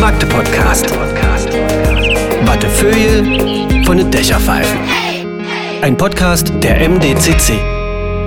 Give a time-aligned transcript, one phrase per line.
[0.00, 0.90] Magde Podcast.
[2.44, 4.78] Wattefeuille von den Dächerpfeifen.
[5.82, 7.54] Ein Podcast der MDCC.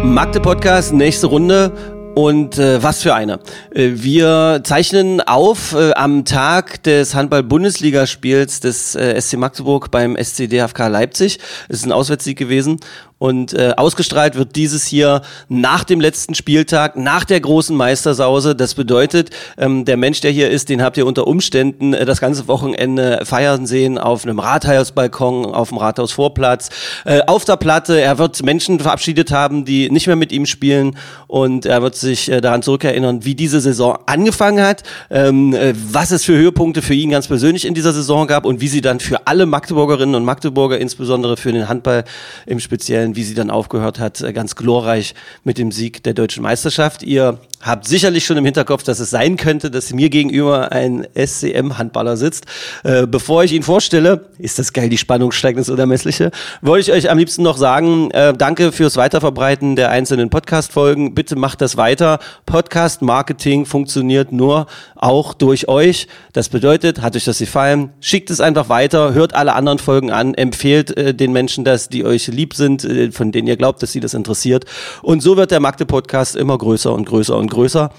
[0.04, 1.72] Magde Podcast, nächste Runde.
[2.16, 3.40] Und äh, was für eine.
[3.70, 10.50] Äh, wir zeichnen auf äh, am Tag des Handball-Bundesligaspiels des äh, SC Magdeburg beim SC
[10.50, 11.38] DFK Leipzig.
[11.70, 12.80] Es ist ein Auswärtssieg gewesen.
[13.20, 18.56] Und äh, ausgestrahlt wird dieses hier nach dem letzten Spieltag, nach der großen Meistersause.
[18.56, 22.22] Das bedeutet, ähm, der Mensch, der hier ist, den habt ihr unter Umständen äh, das
[22.22, 26.70] ganze Wochenende feiern sehen auf einem Rathausbalkon, auf dem Rathausvorplatz,
[27.06, 28.00] äh, auf der Platte.
[28.00, 30.96] Er wird Menschen verabschiedet haben, die nicht mehr mit ihm spielen.
[31.28, 36.12] Und er wird sich äh, daran zurückerinnern, wie diese Saison angefangen hat, ähm, äh, was
[36.12, 39.00] es für Höhepunkte für ihn ganz persönlich in dieser Saison gab und wie sie dann
[39.00, 42.04] für alle Magdeburgerinnen und Magdeburger, insbesondere für den Handball
[42.46, 46.44] im Speziellen, wie sie dann aufgehört hat, äh, ganz glorreich mit dem Sieg der deutschen
[46.44, 47.04] Meisterschaft.
[47.04, 52.18] Ihr habt sicherlich schon im Hinterkopf, dass es sein könnte, dass mir gegenüber ein SCM-Handballer
[52.18, 52.46] sitzt.
[52.84, 56.32] Äh, bevor ich ihn vorstelle, ist das geil, die Spannung steigt ins Unermessliche,
[56.62, 61.16] wollte ich euch am liebsten noch sagen, äh, danke fürs Weiterverbreiten der einzelnen Podcast-Folgen.
[61.16, 62.20] Bitte macht das weiter.
[62.46, 66.08] Podcast-Marketing funktioniert nur auch durch euch.
[66.34, 70.34] Das bedeutet, hat euch das gefallen, schickt es einfach weiter, hört alle anderen Folgen an,
[70.34, 74.00] empfehlt äh, den Menschen das, die euch lieb sind, von denen ihr glaubt, dass sie
[74.00, 74.66] das interessiert.
[75.02, 77.92] Und so wird der Magde-Podcast immer größer und größer und größer.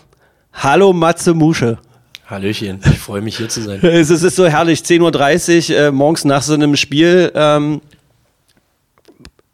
[0.52, 1.78] Hallo Matze Musche.
[2.26, 3.80] Hallöchen, ich freue mich hier zu sein.
[3.82, 7.32] Es ist, es ist so herrlich, 10.30 Uhr äh, morgens nach so einem Spiel.
[7.34, 7.80] Ähm,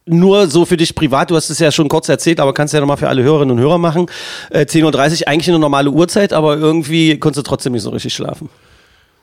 [0.06, 2.81] nur so für dich privat, du hast es ja schon kurz erzählt, aber kannst ja
[2.81, 4.06] nochmal für alle Hörerinnen und Hörer machen.
[4.50, 8.12] Äh, 10.30 Uhr, eigentlich eine normale Uhrzeit, aber irgendwie konntest du trotzdem nicht so richtig
[8.12, 8.50] schlafen.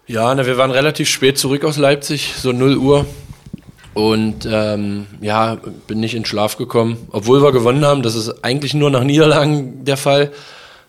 [0.08, 3.06] Ja, na, wir waren relativ spät zurück aus Leipzig, so 0 Uhr.
[3.94, 8.04] Und ähm, ja, bin nicht in Schlaf gekommen, obwohl wir gewonnen haben.
[8.04, 10.32] Das ist eigentlich nur nach Niederlagen der Fall.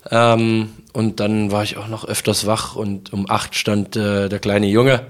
[0.09, 4.39] Ähm, und dann war ich auch noch öfters wach und um acht stand äh, der
[4.39, 5.01] kleine Junge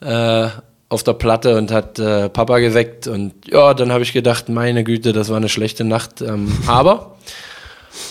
[0.00, 0.48] äh,
[0.88, 3.08] auf der Platte und hat äh, Papa geweckt.
[3.08, 6.22] Und ja, dann habe ich gedacht, meine Güte, das war eine schlechte Nacht.
[6.22, 7.16] Ähm, aber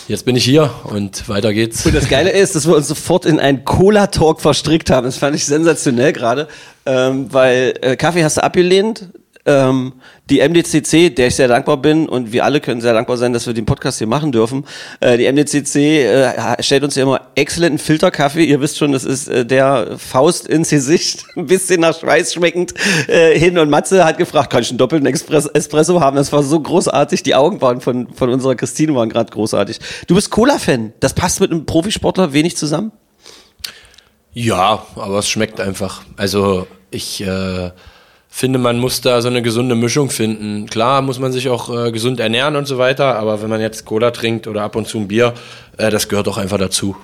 [0.06, 1.84] jetzt bin ich hier und weiter geht's.
[1.86, 5.06] Und das Geile ist, dass wir uns sofort in einen Cola-Talk verstrickt haben.
[5.06, 6.46] Das fand ich sensationell gerade,
[6.84, 9.08] ähm, weil äh, Kaffee hast du abgelehnt.
[9.46, 9.92] Ähm,
[10.30, 13.46] die MDCC, der ich sehr dankbar bin und wir alle können sehr dankbar sein, dass
[13.46, 14.64] wir den Podcast hier machen dürfen.
[15.00, 18.44] Äh, die MDCC äh, stellt uns ja immer exzellenten Filterkaffee.
[18.44, 22.72] Ihr wisst schon, das ist äh, der Faust ins Gesicht, ein bisschen nach Schweiß schmeckend
[23.06, 23.58] äh, hin.
[23.58, 26.16] Und Matze hat gefragt, kann ich einen doppelten Express Espresso haben?
[26.16, 27.22] Das war so großartig.
[27.22, 29.78] Die Augen waren von, von unserer Christine waren gerade großartig.
[30.06, 30.94] Du bist Cola-Fan.
[31.00, 32.92] Das passt mit einem Profisportler wenig zusammen?
[34.32, 36.02] Ja, aber es schmeckt einfach.
[36.16, 37.70] Also ich äh,
[38.36, 40.66] finde, man muss da so eine gesunde Mischung finden.
[40.66, 43.84] Klar muss man sich auch äh, gesund ernähren und so weiter, aber wenn man jetzt
[43.84, 45.34] Cola trinkt oder ab und zu ein Bier,
[45.76, 46.96] äh, das gehört auch einfach dazu.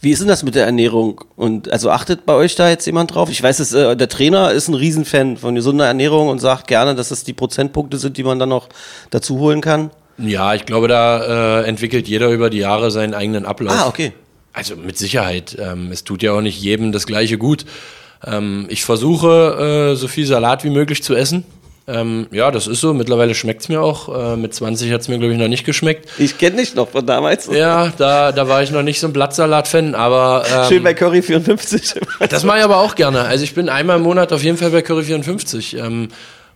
[0.00, 1.20] Wie ist denn das mit der Ernährung?
[1.36, 3.30] Und also achtet bei euch da jetzt jemand drauf?
[3.30, 6.96] Ich weiß, dass, äh, der Trainer ist ein Riesenfan von gesunder Ernährung und sagt gerne,
[6.96, 8.68] dass es die Prozentpunkte sind, die man dann noch
[9.10, 9.90] dazu holen kann.
[10.18, 13.76] Ja, ich glaube, da äh, entwickelt jeder über die Jahre seinen eigenen Ablauf.
[13.78, 14.12] Ah, okay.
[14.52, 15.56] Also mit Sicherheit.
[15.60, 17.64] Ähm, es tut ja auch nicht jedem das gleiche gut.
[18.26, 21.44] Ähm, ich versuche, äh, so viel Salat wie möglich zu essen.
[21.88, 22.94] Ähm, ja, das ist so.
[22.94, 24.34] Mittlerweile schmeckt's mir auch.
[24.34, 26.08] Äh, mit 20 hat's mir, glaube ich, noch nicht geschmeckt.
[26.18, 27.48] Ich kenne dich noch von damals.
[27.52, 30.44] Ja, da, da war ich noch nicht so ein Blattsalat-Fan, aber.
[30.52, 31.94] Ähm, Schön bei Curry 54.
[32.30, 33.22] Das mache ich aber auch gerne.
[33.22, 35.76] Also ich bin einmal im Monat auf jeden Fall bei Curry 54.
[35.76, 36.08] Ähm,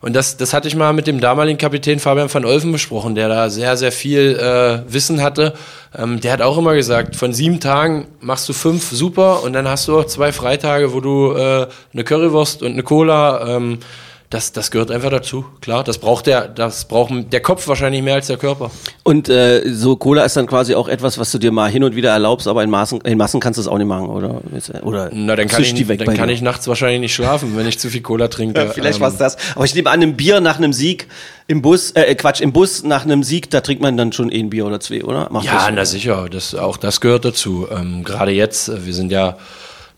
[0.06, 3.28] und das, das hatte ich mal mit dem damaligen Kapitän Fabian van Olfen besprochen, der
[3.28, 5.53] da sehr, sehr viel äh, Wissen hatte.
[5.99, 9.66] Ähm, der hat auch immer gesagt, von sieben Tagen machst du fünf super und dann
[9.66, 13.81] hast du auch zwei Freitage, wo du äh, eine Currywurst und eine Cola ähm,
[14.31, 15.84] das, das gehört einfach dazu, klar.
[15.84, 18.72] Das braucht der, das braucht der Kopf wahrscheinlich mehr als der Körper.
[19.04, 21.94] Und äh, so Cola ist dann quasi auch etwas, was du dir mal hin und
[21.94, 24.41] wieder erlaubst, aber in Maßen, in Massen kannst du es auch nicht machen, oder?
[24.82, 26.34] Oder Na, dann kann, ich, die weg dann kann dir?
[26.34, 28.60] ich nachts wahrscheinlich nicht schlafen, wenn ich zu viel Cola trinke.
[28.60, 29.36] Ja, vielleicht Ähm, war's das.
[29.54, 31.06] Aber ich nehme an, ein Bier nach einem Sieg
[31.47, 34.41] im Bus, äh, Quatsch, im Bus nach einem Sieg, da trinkt man dann schon eh
[34.41, 35.28] ein Bier oder zwei, oder?
[35.30, 35.71] Macht Ja, das?
[35.72, 37.68] na sicher, das, auch das gehört dazu.
[37.71, 39.36] Ähm, Gerade jetzt, äh, wir sind ja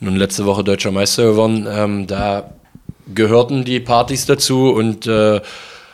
[0.01, 2.51] nun letzte Woche deutscher Meister geworden, ähm, da
[3.15, 5.41] gehörten die Partys dazu und äh,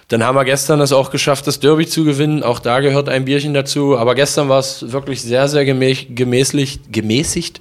[0.09, 2.43] dann haben wir gestern es auch geschafft, das Derby zu gewinnen.
[2.43, 3.97] Auch da gehört ein Bierchen dazu.
[3.97, 6.93] Aber gestern war es wirklich sehr, sehr gemä gemäßigt.
[6.93, 7.61] gemäßigt.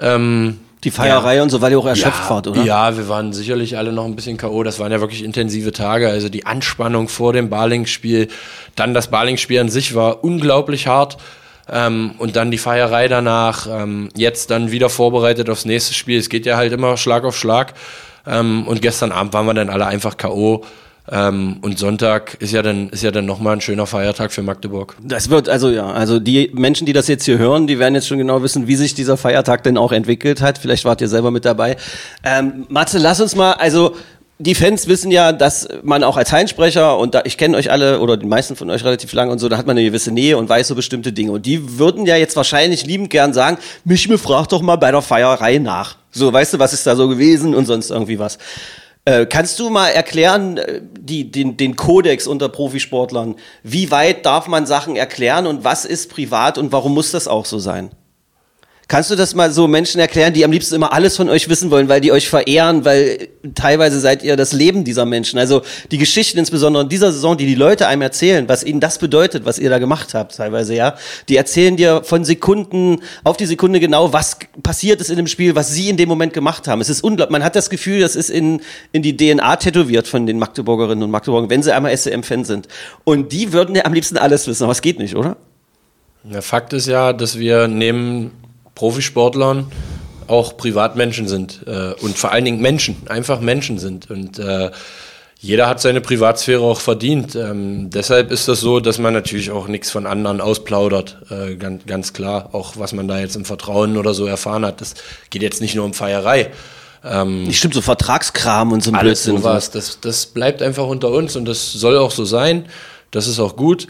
[0.00, 2.62] Ähm, Die Feierei und so, weil ihr auch erschöpft wart, oder?
[2.62, 4.64] Ja, wir waren sicherlich alle noch ein bisschen K.O.
[4.64, 6.08] Das waren ja wirklich intensive Tage.
[6.08, 8.28] Also die Anspannung vor dem Barling-Spiel,
[8.74, 11.16] dann das Barling-Spiel an sich war unglaublich hart.
[11.72, 16.18] Ähm, und dann die Feierei danach, ähm, jetzt dann wieder vorbereitet aufs nächste Spiel.
[16.18, 17.72] Es geht ja halt immer Schlag auf Schlag.
[18.26, 20.64] Ähm, und gestern Abend waren wir dann alle einfach K.O.
[21.10, 24.96] Ähm, und Sonntag ist ja dann, ist ja dann nochmal ein schöner Feiertag für Magdeburg.
[25.02, 28.08] Das wird, also ja, also die Menschen, die das jetzt hier hören, die werden jetzt
[28.08, 30.56] schon genau wissen, wie sich dieser Feiertag denn auch entwickelt hat.
[30.56, 31.76] Vielleicht wart ihr selber mit dabei.
[32.24, 33.96] Ähm, Matze, lass uns mal, also
[34.38, 38.00] die Fans wissen ja, dass man auch als Heinsprecher und da, ich kenne euch alle
[38.00, 40.36] oder die meisten von euch relativ lange und so, da hat man eine gewisse Nähe
[40.36, 41.32] und weiß so bestimmte Dinge.
[41.32, 44.90] Und die würden ja jetzt wahrscheinlich liebend gern sagen, mich mir fragt doch mal bei
[44.90, 45.96] der Feierei nach.
[46.10, 48.38] So, weißt du, was ist da so gewesen und sonst irgendwie was.
[49.04, 53.36] Äh, kannst du mal erklären, äh, die, den, den Kodex unter Profisportlern?
[53.62, 57.44] Wie weit darf man Sachen erklären und was ist privat und warum muss das auch
[57.44, 57.90] so sein?
[58.86, 61.70] Kannst du das mal so Menschen erklären, die am liebsten immer alles von euch wissen
[61.70, 65.38] wollen, weil die euch verehren, weil teilweise seid ihr das Leben dieser Menschen.
[65.38, 68.98] Also die Geschichten insbesondere in dieser Saison, die die Leute einem erzählen, was ihnen das
[68.98, 70.96] bedeutet, was ihr da gemacht habt, teilweise ja,
[71.28, 75.54] die erzählen dir von Sekunden auf die Sekunde genau, was passiert ist in dem Spiel,
[75.54, 76.82] was sie in dem Moment gemacht haben.
[76.82, 77.32] Es ist unglaublich.
[77.32, 78.60] Man hat das Gefühl, das ist in,
[78.92, 82.68] in die DNA tätowiert von den Magdeburgerinnen und Magdeburgern, wenn sie einmal SCM-Fan sind.
[83.04, 85.38] Und die würden ja am liebsten alles wissen, aber es geht nicht, oder?
[86.24, 88.30] Der Fakt ist ja, dass wir neben
[88.74, 89.70] Profisportlern
[90.26, 94.10] auch Privatmenschen sind äh, und vor allen Dingen Menschen, einfach Menschen sind.
[94.10, 94.70] Und äh,
[95.38, 97.34] jeder hat seine Privatsphäre auch verdient.
[97.36, 101.84] Ähm, deshalb ist das so, dass man natürlich auch nichts von anderen ausplaudert, äh, ganz,
[101.84, 102.50] ganz klar.
[102.52, 104.80] Auch was man da jetzt im Vertrauen oder so erfahren hat.
[104.80, 104.94] Das
[105.28, 106.50] geht jetzt nicht nur um Feierei.
[107.04, 109.42] Ähm, Stimmt, so Vertragskram und so ein alles Blödsinn.
[109.42, 109.70] Sowas.
[109.70, 112.64] Das, das bleibt einfach unter uns und das soll auch so sein.
[113.10, 113.86] Das ist auch gut.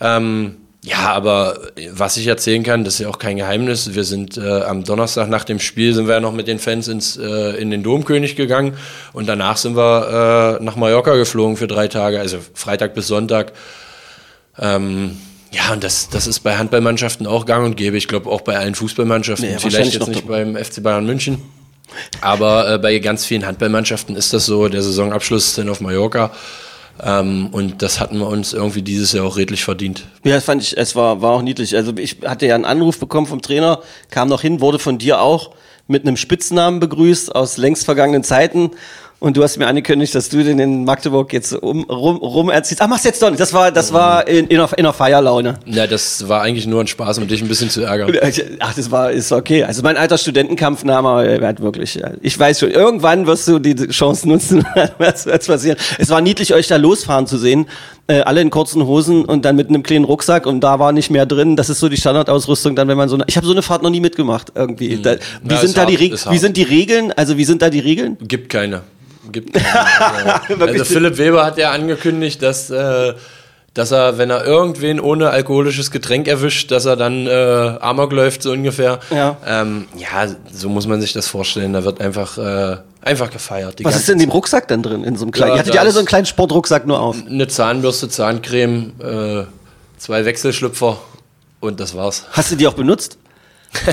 [0.00, 1.58] Ähm, ja, aber
[1.90, 3.96] was ich erzählen kann, das ist ja auch kein Geheimnis.
[3.96, 6.86] Wir sind äh, am Donnerstag nach dem Spiel sind wir ja noch mit den Fans
[6.86, 8.76] ins, äh, in den Domkönig gegangen
[9.12, 13.52] und danach sind wir äh, nach Mallorca geflogen für drei Tage, also Freitag bis Sonntag.
[14.60, 15.16] Ähm,
[15.50, 17.96] ja, und das, das ist bei Handballmannschaften auch gang und gäbe.
[17.96, 19.48] Ich glaube auch bei allen Fußballmannschaften.
[19.48, 21.42] Nee, Vielleicht jetzt nicht beim FC Bayern München.
[22.20, 24.68] Aber äh, bei ganz vielen Handballmannschaften ist das so.
[24.68, 26.30] Der Saisonabschluss ist dann auf Mallorca.
[27.02, 30.06] Ähm, und das hatten wir uns irgendwie dieses Jahr auch redlich verdient.
[30.24, 31.76] Ja, das fand ich, es war, war auch niedlich.
[31.76, 35.20] Also ich hatte ja einen Anruf bekommen vom Trainer, kam noch hin, wurde von dir
[35.20, 35.50] auch
[35.88, 38.72] mit einem Spitznamen begrüßt aus längst vergangenen Zeiten.
[39.18, 42.82] Und du hast mir angekündigt, dass du den in Magdeburg jetzt um, rum, rum erzählst.
[42.82, 43.40] Ah, machst jetzt doch nicht.
[43.40, 45.54] Das war, das war in, in, einer, in einer Feierlaune.
[45.64, 48.12] Ja, das war eigentlich nur ein Spaß, um dich ein bisschen zu ärgern.
[48.60, 49.64] Ach, das war, ist okay.
[49.64, 54.66] Also mein alter Studentenkampfname, hat wirklich, ich weiß schon, irgendwann wirst du die Chance nutzen,
[54.98, 55.78] was, passieren.
[55.98, 57.66] Es war niedlich, euch da losfahren zu sehen.
[58.08, 61.10] Äh, alle in kurzen Hosen und dann mit einem kleinen Rucksack und da war nicht
[61.10, 61.56] mehr drin.
[61.56, 63.82] Das ist so die Standardausrüstung, dann wenn man so, eine, ich habe so eine Fahrt
[63.82, 64.98] noch nie mitgemacht irgendwie.
[64.98, 67.12] Da, wie ja, sind da hart, die, wie sind die Regeln?
[67.16, 68.16] Also wie sind da die Regeln?
[68.20, 68.82] Gibt keine
[69.32, 69.54] gibt.
[70.48, 73.14] Keine, also Philipp Weber hat ja angekündigt, dass, äh,
[73.74, 77.30] dass er, wenn er irgendwen ohne alkoholisches Getränk erwischt, dass er dann äh,
[77.80, 79.00] Amok läuft, so ungefähr.
[79.10, 79.36] Ja.
[79.46, 81.72] Ähm, ja, so muss man sich das vorstellen.
[81.72, 83.82] Da wird einfach, äh, einfach gefeiert.
[83.84, 85.04] Was ist denn in dem Rucksack dann drin?
[85.04, 87.16] In so einem kleinen, ja, ihr hattet ja alle so einen kleinen Sportrucksack nur auf.
[87.26, 89.44] Eine Zahnbürste, Zahncreme, äh,
[89.98, 90.98] zwei Wechselschlüpfer
[91.60, 92.24] und das war's.
[92.32, 93.18] Hast du die auch benutzt?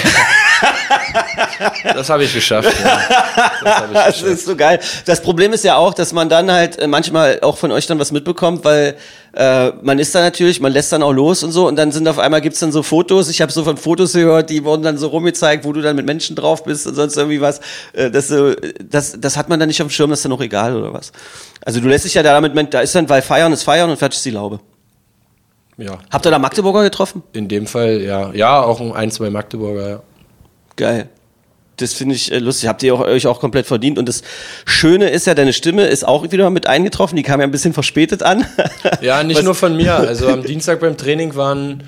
[1.84, 2.72] das habe ich geschafft.
[2.84, 3.00] Ja.
[3.64, 4.06] Das, hab ich geschafft.
[4.06, 4.80] das ist so geil.
[5.06, 8.00] Das Problem ist ja auch, dass man dann halt äh, manchmal auch von euch dann
[8.00, 8.96] was mitbekommt, weil
[9.34, 12.08] äh, man ist da natürlich, man lässt dann auch los und so und dann sind
[12.08, 13.30] auf einmal gibt's dann so Fotos.
[13.30, 16.06] Ich habe so von Fotos gehört, die wurden dann so rumgezeigt, wo du dann mit
[16.06, 17.60] Menschen drauf bist und sonst irgendwie was.
[17.94, 18.54] Äh, das, so,
[18.84, 20.94] das, das hat man dann nicht auf dem Schirm, das ist dann auch egal oder
[20.94, 21.12] was.
[21.66, 23.98] Also du lässt dich ja da damit, da ist dann, weil Feiern ist Feiern und
[23.98, 24.60] fertig ist die Laube.
[25.78, 25.98] Ja.
[26.12, 27.24] Habt ihr da Magdeburger getroffen?
[27.34, 28.32] In dem Fall, ja.
[28.34, 30.02] Ja, auch ein, zwei Magdeburger, ja.
[30.76, 31.10] Geil.
[31.78, 32.70] Das finde ich äh, lustig.
[32.70, 33.98] Habt ihr auch, euch auch komplett verdient.
[33.98, 34.22] Und das
[34.66, 37.16] Schöne ist ja, deine Stimme ist auch wieder mit eingetroffen.
[37.16, 38.46] Die kam ja ein bisschen verspätet an.
[39.02, 39.44] Ja, nicht Was?
[39.44, 39.96] nur von mir.
[39.96, 41.84] Also am Dienstag beim Training waren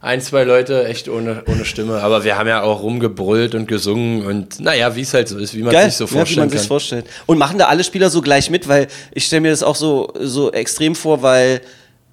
[0.00, 2.00] ein, zwei Leute echt ohne, ohne Stimme.
[2.00, 4.24] Aber wir haben ja auch rumgebrüllt und gesungen.
[4.24, 5.86] Und naja, wie es halt so ist, wie man Geil.
[5.86, 7.06] sich so vorstellen ja, wie man sich vorstellt.
[7.26, 8.68] Und machen da alle Spieler so gleich mit?
[8.68, 11.60] Weil ich stelle mir das auch so, so extrem vor, weil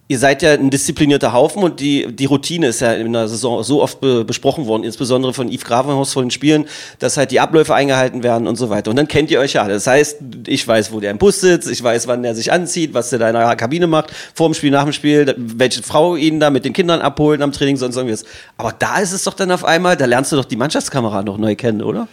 [0.07, 3.63] ihr seid ja ein disziplinierter Haufen und die, die Routine ist ja in der Saison
[3.63, 6.65] so oft be besprochen worden, insbesondere von Yves Gravenhaus vor den Spielen,
[6.99, 8.89] dass halt die Abläufe eingehalten werden und so weiter.
[8.89, 9.73] Und dann kennt ihr euch ja alle.
[9.73, 12.93] Das heißt, ich weiß, wo der im Bus sitzt, ich weiß, wann der sich anzieht,
[12.93, 16.15] was der da in der Kabine macht, vor dem Spiel, nach dem Spiel, welche Frau
[16.15, 18.23] ihn da mit den Kindern abholen am Training, sonst irgendwas.
[18.57, 21.37] Aber da ist es doch dann auf einmal, da lernst du doch die Mannschaftskamera noch
[21.37, 22.07] neu kennen, oder?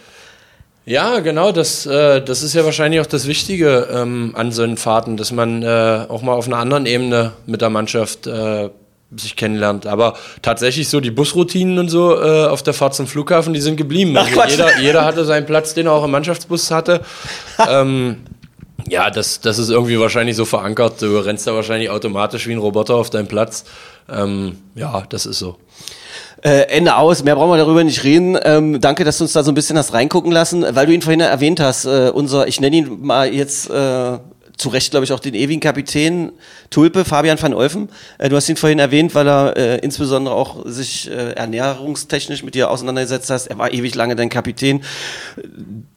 [0.85, 4.77] Ja, genau, das, äh, das ist ja wahrscheinlich auch das Wichtige ähm, an so einen
[4.77, 8.69] Fahrten, dass man äh, auch mal auf einer anderen Ebene mit der Mannschaft äh,
[9.15, 9.87] sich kennenlernt.
[9.87, 13.77] Aber tatsächlich so die Busroutinen und so äh, auf der Fahrt zum Flughafen, die sind
[13.77, 14.15] geblieben.
[14.15, 17.01] Also jeder, jeder hatte seinen Platz, den er auch im Mannschaftsbus hatte.
[17.69, 18.17] ähm,
[18.87, 21.01] ja, das, das ist irgendwie wahrscheinlich so verankert.
[21.01, 23.65] Du rennst da wahrscheinlich automatisch wie ein Roboter auf deinen Platz.
[24.07, 25.57] Ähm, ja, das ist so.
[26.45, 28.37] Äh, Ende aus, mehr brauchen wir darüber nicht reden.
[28.43, 31.01] Ähm, danke, dass du uns da so ein bisschen hast reingucken lassen, weil du ihn
[31.01, 34.19] vorhin erwähnt hast, äh, unser, ich nenne ihn mal jetzt äh,
[34.55, 36.33] zu Recht, glaube ich, auch den ewigen Kapitän
[36.69, 37.89] Tulpe, Fabian van Olfen.
[38.19, 42.53] Äh, du hast ihn vorhin erwähnt, weil er äh, insbesondere auch sich äh, ernährungstechnisch mit
[42.53, 43.47] dir auseinandergesetzt hast.
[43.47, 44.83] Er war ewig lange dein Kapitän.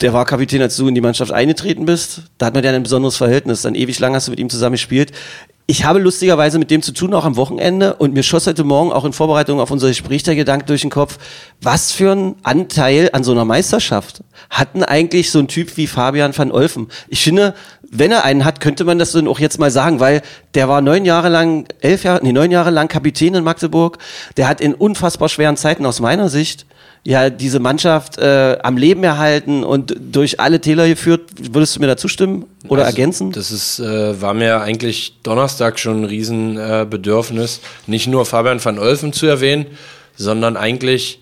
[0.00, 2.22] Der war Kapitän, als du in die Mannschaft eingetreten bist.
[2.38, 3.60] Da hat man ja ein besonderes Verhältnis.
[3.60, 5.12] Dann ewig lang hast du mit ihm zusammen gespielt.
[5.70, 7.96] Ich habe lustigerweise mit dem zu tun, auch am Wochenende.
[7.96, 10.88] Und mir schoss heute Morgen auch in Vorbereitung auf unser Gespräch der Gedanke durch den
[10.88, 11.18] Kopf,
[11.60, 16.34] was für ein Anteil an so einer Meisterschaft hatten eigentlich so ein Typ wie Fabian
[16.34, 16.88] van Olfen?
[17.08, 20.22] Ich finde, wenn er einen hat, könnte man das dann auch jetzt mal sagen, weil
[20.54, 23.98] der war neun Jahre lang, elf Jahre, nee, neun Jahre lang Kapitän in Magdeburg.
[24.38, 26.64] Der hat in unfassbar schweren Zeiten aus meiner Sicht
[27.08, 31.22] ja diese Mannschaft äh, am Leben erhalten und durch alle Täler geführt.
[31.40, 33.32] Würdest du mir da zustimmen oder Also, ergänzen?
[33.32, 38.62] Das ist, äh, war mir eigentlich Donnerstag schon ein Riesenbedürfnis, äh, Bedürfnis, nicht nur Fabian
[38.62, 39.64] van Olfen zu erwähnen,
[40.16, 41.20] sondern eigentlich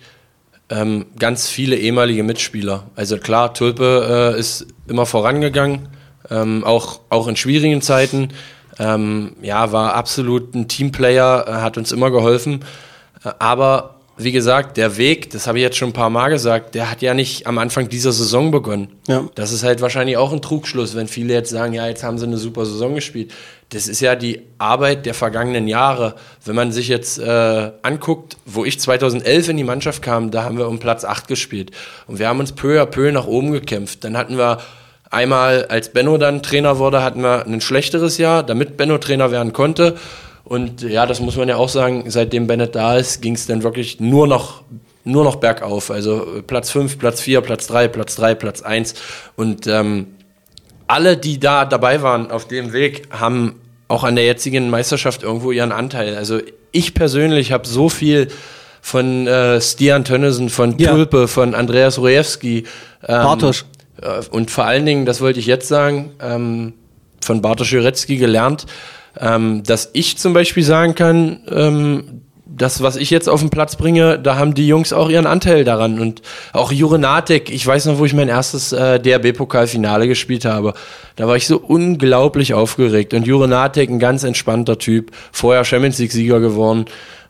[0.69, 2.83] ähm, ganz viele ehemalige Mitspieler.
[2.97, 5.87] Also klar, Tulpe äh, ist immer vorangegangen,
[6.29, 8.33] ähm, auch, auch in schwierigen Zeiten.
[8.77, 12.65] Ähm, ja, war absolut ein Teamplayer, äh, hat uns immer geholfen.
[13.23, 16.73] Äh, aber wie gesagt, der Weg, das habe ich jetzt schon ein paar Mal gesagt,
[16.73, 18.89] der hat ja nicht am Anfang dieser Saison begonnen.
[19.07, 19.29] Ja.
[19.35, 22.25] Das ist halt wahrscheinlich auch ein Trugschluss, wenn viele jetzt sagen, ja, jetzt haben sie
[22.25, 23.31] eine super Saison gespielt.
[23.69, 26.15] Das ist ja die Arbeit der vergangenen Jahre.
[26.43, 30.57] Wenn man sich jetzt äh, anguckt, wo ich 2011 in die Mannschaft kam, da haben
[30.57, 31.71] wir um Platz 8 gespielt.
[32.07, 34.03] Und wir haben uns peu à peu nach oben gekämpft.
[34.03, 34.59] Dann hatten wir
[35.11, 39.53] einmal, als Benno dann Trainer wurde, hatten wir ein schlechteres Jahr, damit Benno Trainer werden
[39.53, 39.95] konnte.
[40.47, 43.63] Und ja, das muss man ja auch sagen, seitdem Bennett da ist, ging es dann
[43.63, 44.61] wirklich nur noch,
[45.03, 45.91] nur noch bergauf.
[45.91, 48.93] Also Platz 5, Platz 4, Platz 3, Platz 3, Platz 1.
[49.35, 50.07] Und ähm,
[50.87, 53.55] alle, die da dabei waren auf dem Weg, haben
[53.89, 56.15] auch an der jetzigen Meisterschaft irgendwo ihren Anteil.
[56.15, 56.39] Also
[56.71, 58.29] ich persönlich habe so viel
[58.81, 60.91] von äh, Stian Tönnissen, von Ja.
[60.91, 62.59] Tulpe, von Andreas Rojewski.
[62.59, 63.65] Ähm, Bartosch.
[64.01, 66.73] äh, Und vor allen Dingen, das wollte ich jetzt sagen, ähm,
[67.21, 68.65] von Bartosz Jurecki gelernt,
[69.19, 72.21] ähm, dass ich zum Beispiel sagen kann, ähm,
[72.57, 75.63] das, was ich jetzt auf den Platz bringe, da haben die Jungs auch ihren Anteil
[75.63, 75.99] daran.
[75.99, 76.21] Und
[76.53, 80.73] auch Jurenatik, ich weiß noch, wo ich mein erstes äh, DRB-Pokalfinale gespielt habe.
[81.15, 83.13] Da war ich so unglaublich aufgeregt.
[83.13, 86.85] Und Jurenatik, ein ganz entspannter Typ, vorher Champions League-Sieger geworden.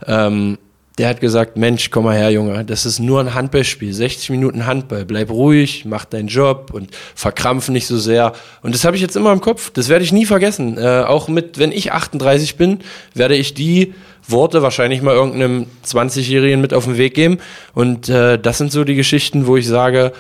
[0.06, 0.58] Ähm,
[0.98, 4.66] der hat gesagt, Mensch, komm mal her, Junge, das ist nur ein Handballspiel, 60 Minuten
[4.66, 8.34] Handball, bleib ruhig, mach deinen Job und verkrampf nicht so sehr.
[8.64, 10.78] Und das habe ich jetzt immer im Kopf, das werde ich nie vergessen.
[10.78, 12.80] Äh, auch mit, wenn ich 38 bin,
[13.14, 13.94] werde ich die
[14.28, 17.38] Worte wahrscheinlich mal irgendeinem 20-Jährigen mit auf den Weg geben.
[17.74, 20.14] Und äh, das sind so die Geschichten, wo ich sage,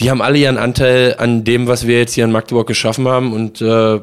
[0.00, 3.32] die haben alle ihren Anteil an dem, was wir jetzt hier in Magdeburg geschaffen haben.
[3.32, 4.00] Und äh,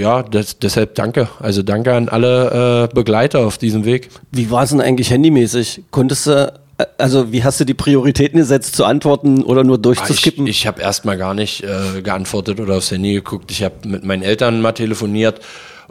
[0.00, 1.28] ja, das, deshalb danke.
[1.38, 4.08] Also danke an alle äh, Begleiter auf diesem Weg.
[4.32, 5.82] Wie war es denn eigentlich handymäßig?
[5.90, 9.82] Konntest du, äh, also wie hast du die Prioritäten gesetzt, zu antworten oder nur Ah,
[9.82, 10.46] durchzuskippen?
[10.46, 13.50] Ich, ich habe erstmal gar nicht äh, geantwortet oder aufs Handy geguckt.
[13.50, 15.40] Ich habe mit meinen Eltern mal telefoniert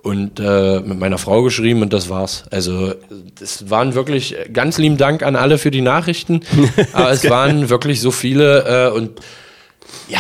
[0.02, 2.46] und äh, mit meiner Frau geschrieben und das war's.
[2.52, 2.94] Also
[3.42, 6.42] es waren wirklich ganz lieben Dank an alle für die Nachrichten,
[6.94, 9.20] aber es waren wirklich so viele äh, und
[10.08, 10.20] ja,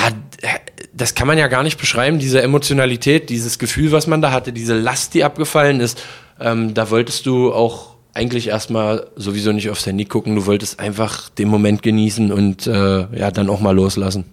[0.99, 4.53] das kann man ja gar nicht beschreiben, diese Emotionalität, dieses Gefühl, was man da hatte,
[4.53, 6.01] diese Last, die abgefallen ist.
[6.39, 11.29] Ähm, da wolltest du auch eigentlich erstmal sowieso nicht aufs Handy gucken, du wolltest einfach
[11.29, 14.25] den Moment genießen und äh, ja, dann auch mal loslassen.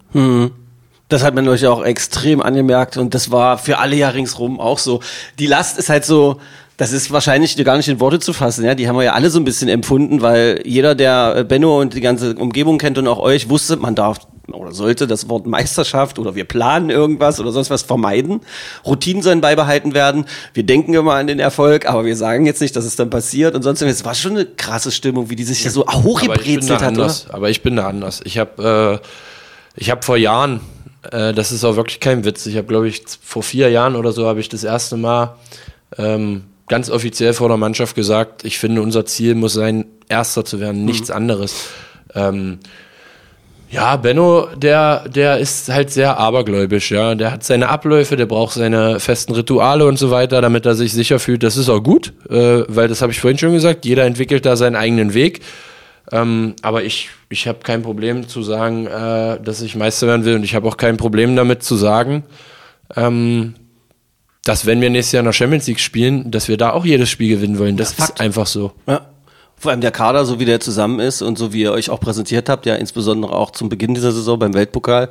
[1.09, 4.79] Das hat man euch auch extrem angemerkt und das war für alle ja ringsrum auch
[4.79, 5.01] so.
[5.39, 6.41] Die Last ist halt so,
[6.77, 8.75] das ist wahrscheinlich gar nicht in Worte zu fassen, ja.
[8.75, 11.95] Die haben wir ja alle so ein bisschen empfunden, weil jeder, der äh, Benno und
[11.95, 14.19] die ganze Umgebung kennt und auch euch, wusste, man darf
[14.53, 18.41] oder sollte das Wort Meisterschaft oder wir planen irgendwas oder sonst was vermeiden.
[18.85, 20.27] Routinen sollen beibehalten werden.
[20.55, 23.55] Wir denken immer an den Erfolg, aber wir sagen jetzt nicht, dass es dann passiert
[23.55, 26.03] und sonst es war schon eine krasse Stimmung, wie die sich ja so Aber ich
[26.03, 26.89] bin hochgebrezelt da hat, oder?
[26.89, 27.27] anders.
[27.31, 28.21] Aber ich bin da anders.
[28.25, 29.07] Ich habe äh,
[29.79, 30.61] ich habe vor Jahren,
[31.11, 34.13] äh, das ist auch wirklich kein Witz, ich habe glaube ich vor vier Jahren oder
[34.13, 35.37] so habe ich das erste Mal
[35.99, 40.61] ähm, ganz offiziell vor der Mannschaft gesagt, ich finde unser Ziel muss sein, Erster zu
[40.61, 41.69] werden, nichts anderes.
[42.15, 42.61] Ähm,
[43.69, 47.15] ja, Benno, der, der ist halt sehr abergläubisch, ja.
[47.15, 50.93] Der hat seine Abläufe, der braucht seine festen Rituale und so weiter, damit er sich
[50.93, 51.43] sicher fühlt.
[51.43, 54.57] Das ist auch gut, äh, weil das habe ich vorhin schon gesagt, jeder entwickelt da
[54.57, 55.41] seinen eigenen Weg.
[56.13, 60.37] Ähm, aber ich, ich habe kein Problem zu sagen, äh, dass ich Meister werden will
[60.37, 62.23] und ich habe auch kein Problem damit zu sagen,
[62.95, 63.55] ähm,
[64.45, 67.11] dass wenn wir nächstes Jahr in der Champions League spielen, dass wir da auch jedes
[67.11, 67.77] Spiel gewinnen wollen.
[67.77, 68.73] Das ist einfach so.
[68.87, 69.01] Ja.
[69.59, 71.99] Vor allem der Kader, so wie der zusammen ist und so wie ihr euch auch
[72.01, 75.09] präsentiert habt, ja insbesondere auch zum Beginn dieser Saison beim Weltpokal,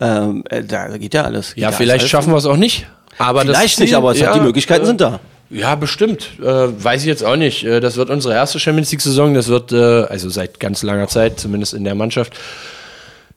[0.00, 1.54] ähm, äh, da geht ja alles.
[1.54, 1.78] Geht Ja, alles.
[1.78, 2.86] vielleicht schaffen wir es auch nicht.
[3.18, 5.20] Aber das Vielleicht Ziel- nicht, aber es hat, ja, die Möglichkeiten äh, sind da.
[5.48, 6.30] Ja, bestimmt.
[6.40, 7.64] Äh, weiß ich jetzt auch nicht.
[7.64, 9.32] Äh, das wird unsere erste Champions League-Saison.
[9.32, 12.34] Das wird, äh, also seit ganz langer Zeit, zumindest in der Mannschaft.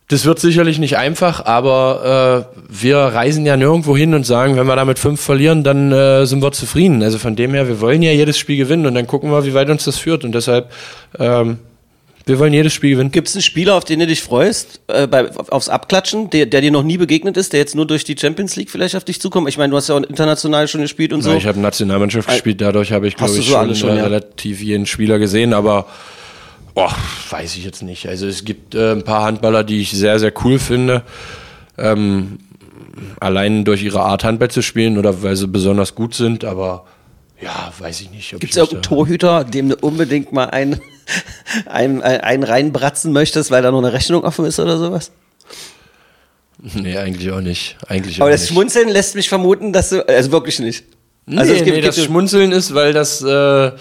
[0.10, 4.66] Das wird sicherlich nicht einfach, aber äh, wir reisen ja nirgendwo hin und sagen, wenn
[4.66, 7.04] wir damit fünf verlieren, dann äh, sind wir zufrieden.
[7.04, 9.54] Also von dem her, wir wollen ja jedes Spiel gewinnen und dann gucken wir, wie
[9.54, 10.26] weit uns das führt.
[10.26, 10.72] Und deshalb,
[11.20, 11.60] ähm,
[12.26, 13.12] wir wollen jedes Spiel gewinnen.
[13.12, 16.62] Gibt es einen Spieler, auf den du dich freust, äh, bei, aufs Abklatschen, der, der
[16.62, 19.22] dir noch nie begegnet ist, der jetzt nur durch die Champions League vielleicht auf dich
[19.22, 19.48] zukommt?
[19.48, 21.30] Ich meine, du hast ja auch international schon gespielt und so.
[21.30, 24.04] Ja, ich habe Nationalmannschaft gespielt, dadurch habe ich, glaube ich, so schon, schon, äh, ja.
[24.06, 25.86] relativ jeden Spieler gesehen, aber
[26.74, 26.96] boah,
[27.30, 28.08] weiß ich jetzt nicht.
[28.08, 31.04] Also es gibt äh, ein paar Handballer, die ich sehr, sehr cool finde.
[31.78, 32.40] Ähm,
[33.20, 36.86] allein durch ihre Art Handball zu spielen oder weil sie besonders gut sind, aber
[37.42, 38.32] ja, weiß ich nicht.
[38.32, 40.82] Gibt es irgendeinen Torhüter, dem du unbedingt mal einen,
[41.66, 45.12] einen, einen reinbratzen möchtest, weil da noch eine Rechnung offen ist oder sowas?
[46.62, 47.78] Nee, eigentlich auch nicht.
[47.88, 48.50] Eigentlich Aber das nicht.
[48.52, 50.84] Schmunzeln lässt mich vermuten, dass du, also wirklich nicht.
[51.26, 53.72] Nee, Also es gibt- nee, das gibt- Schmunzeln ist, weil das, äh,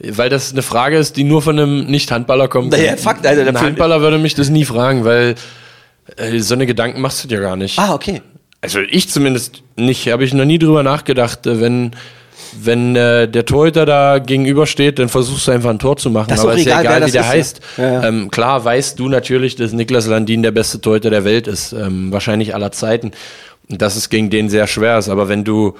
[0.00, 2.72] weil das eine Frage ist, die nur von einem Nicht-Handballer kommt.
[2.72, 5.34] Naja, Fakt, also Ein Handballer würde mich das nie fragen, weil
[6.16, 7.78] äh, so eine Gedanken machst du dir gar nicht.
[7.78, 8.22] Ah, okay.
[8.60, 11.46] Also ich zumindest nicht, habe ich noch nie drüber nachgedacht.
[11.46, 11.92] äh, Wenn,
[12.60, 16.28] wenn äh, der Torhüter da gegenübersteht, dann versuchst du einfach ein Tor zu machen.
[16.28, 17.60] Das ist Aber ist ja egal, wie der ist, heißt.
[17.76, 18.08] Ja, ja.
[18.08, 21.72] Ähm, klar weißt du natürlich, dass Niklas Landin der beste Torhüter der Welt ist.
[21.72, 23.12] Ähm, wahrscheinlich aller Zeiten.
[23.68, 25.08] Und dass es gegen den sehr schwer ist.
[25.08, 25.74] Aber wenn du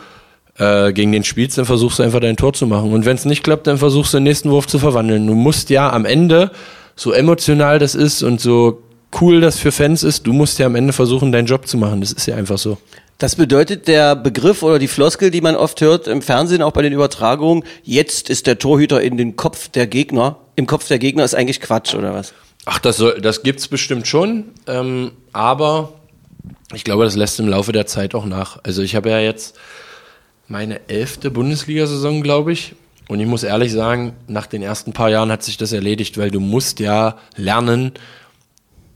[0.58, 2.92] äh, gegen den spielst, dann versuchst du einfach dein Tor zu machen.
[2.92, 5.26] Und wenn es nicht klappt, dann versuchst du den nächsten Wurf zu verwandeln.
[5.26, 6.50] Du musst ja am Ende,
[6.96, 8.82] so emotional das ist und so
[9.20, 12.00] cool das für Fans ist, du musst ja am Ende versuchen, deinen Job zu machen.
[12.00, 12.78] Das ist ja einfach so.
[13.18, 16.82] Das bedeutet, der Begriff oder die Floskel, die man oft hört im Fernsehen, auch bei
[16.82, 20.36] den Übertragungen, jetzt ist der Torhüter in den Kopf der Gegner.
[20.54, 22.32] Im Kopf der Gegner ist eigentlich Quatsch, oder was?
[22.64, 25.94] Ach, das, soll, das gibt's bestimmt schon, ähm, aber
[26.74, 28.60] ich glaube, das lässt im Laufe der Zeit auch nach.
[28.62, 29.56] Also ich habe ja jetzt
[30.48, 32.74] meine elfte Bundesliga-Saison, glaube ich.
[33.08, 36.30] Und ich muss ehrlich sagen, nach den ersten paar Jahren hat sich das erledigt, weil
[36.30, 37.92] du musst ja lernen,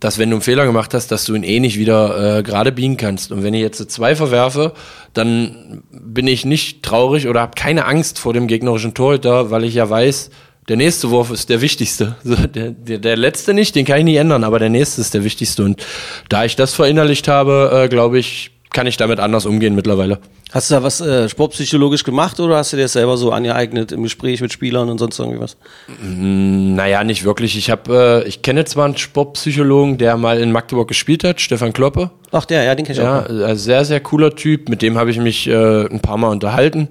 [0.01, 2.73] dass wenn du einen Fehler gemacht hast, dass du ihn eh nicht wieder äh, gerade
[2.73, 3.31] biegen kannst.
[3.31, 4.73] Und wenn ich jetzt zwei verwerfe,
[5.15, 9.75] dann bin ich nicht traurig oder habe keine Angst vor dem gegnerischen Torhüter, weil ich
[9.75, 10.31] ja weiß,
[10.69, 12.17] der nächste Wurf ist der wichtigste.
[12.25, 15.25] Der, der, der letzte nicht, den kann ich nicht ändern, aber der nächste ist der
[15.25, 15.65] wichtigste.
[15.65, 15.85] Und
[16.29, 20.19] da ich das verinnerlicht habe, äh, glaube ich, kann ich damit anders umgehen mittlerweile.
[20.53, 23.93] Hast du da was äh, sportpsychologisch gemacht oder hast du dir das selber so angeeignet
[23.93, 25.57] im Gespräch mit Spielern und sonst irgendwie was?
[26.03, 27.57] Naja, nicht wirklich.
[27.57, 31.73] Ich habe, äh, ich kenne zwar einen Sportpsychologen, der mal in Magdeburg gespielt hat, Stefan
[31.73, 32.11] Kloppe.
[32.33, 33.29] Ach, der, ja, den kenn ich Ja, auch.
[33.31, 34.69] äh, sehr, sehr cooler Typ.
[34.69, 36.89] Mit dem habe ich mich äh, ein paar Mal unterhalten.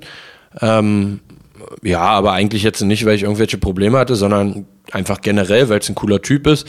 [0.60, 1.20] Ähm,
[1.84, 5.90] ja, aber eigentlich jetzt nicht, weil ich irgendwelche Probleme hatte, sondern einfach generell, weil es
[5.90, 6.68] ein cooler Typ ist.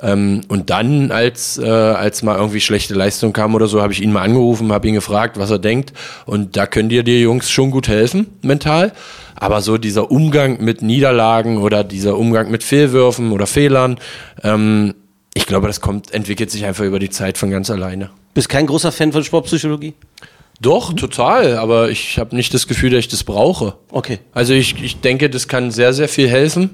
[0.00, 4.02] Ähm, und dann, als, äh, als mal irgendwie schlechte Leistung kam oder so, habe ich
[4.02, 5.92] ihn mal angerufen, habe ihn gefragt, was er denkt.
[6.24, 8.92] Und da können dir die Jungs schon gut helfen, mental.
[9.36, 13.98] Aber so dieser Umgang mit Niederlagen oder dieser Umgang mit Fehlwürfen oder Fehlern,
[14.42, 14.94] ähm,
[15.34, 18.10] ich glaube, das kommt, entwickelt sich einfach über die Zeit von ganz alleine.
[18.34, 19.94] Bist kein großer Fan von Sportpsychologie?
[20.60, 23.74] Doch, total, aber ich habe nicht das Gefühl, dass ich das brauche.
[23.90, 24.20] Okay.
[24.32, 26.70] Also ich, ich denke, das kann sehr, sehr viel helfen.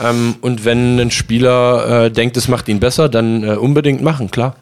[0.00, 4.30] Ähm, und wenn ein Spieler äh, denkt, es macht ihn besser, dann äh, unbedingt machen,
[4.30, 4.56] klar.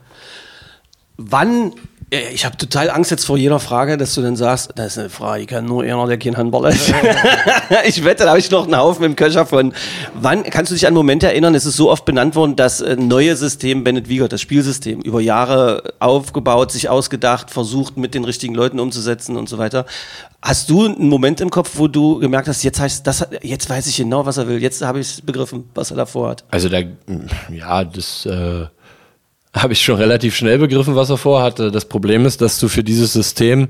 [1.17, 1.73] Wann,
[2.33, 5.11] ich habe total Angst jetzt vor jeder Frage, dass du dann sagst, das ist eine
[5.11, 6.93] Frage, die kann nur einer, der kein Handballer ist.
[7.87, 9.73] ich wette, da habe ich noch einen Haufen im Köcher von.
[10.15, 12.97] Wann kannst du dich an Momente erinnern, es ist so oft benannt worden, das äh,
[12.97, 18.55] neue System Bennett Wiegert, das Spielsystem, über Jahre aufgebaut, sich ausgedacht, versucht mit den richtigen
[18.55, 19.87] Leuten umzusetzen und so weiter.
[20.43, 23.87] Hast du einen Moment im Kopf, wo du gemerkt hast, jetzt heißt das, jetzt weiß
[23.87, 26.45] ich genau, was er will, jetzt habe ich begriffen, was er davor hat.
[26.51, 26.79] Also da,
[27.51, 28.67] ja, das äh,
[29.57, 31.71] habe ich schon relativ schnell begriffen, was er vorhatte.
[31.71, 33.69] Das Problem ist, dass du für dieses System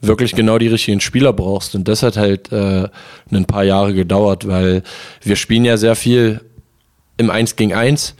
[0.00, 1.74] wirklich genau die richtigen Spieler brauchst.
[1.74, 2.88] Und das hat halt äh,
[3.30, 4.82] ein paar Jahre gedauert, weil
[5.22, 6.40] wir spielen ja sehr viel
[7.16, 8.14] im Eins gegen Eins.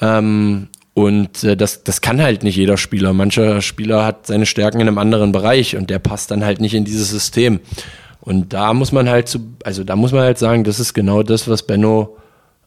[0.00, 3.12] Ähm, und äh, das, das kann halt nicht jeder Spieler.
[3.12, 6.74] Mancher Spieler hat seine Stärken in einem anderen Bereich und der passt dann halt nicht
[6.74, 7.60] in dieses System.
[8.20, 11.22] Und da muss man halt zu, also da muss man halt sagen, das ist genau
[11.22, 12.16] das, was Benno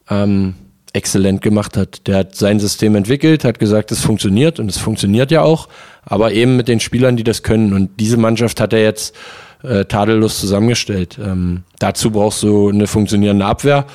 [0.10, 0.56] ähm,
[0.94, 2.08] exzellent gemacht hat.
[2.08, 5.68] Der hat sein System entwickelt, hat gesagt, es funktioniert und es funktioniert ja auch,
[6.04, 7.74] aber eben mit den Spielern, die das können.
[7.74, 9.16] Und diese Mannschaft hat er jetzt
[9.64, 11.20] äh, tadellos zusammengestellt.
[11.24, 13.86] Ähm, dazu brauchst du eine funktionierende Abwehr.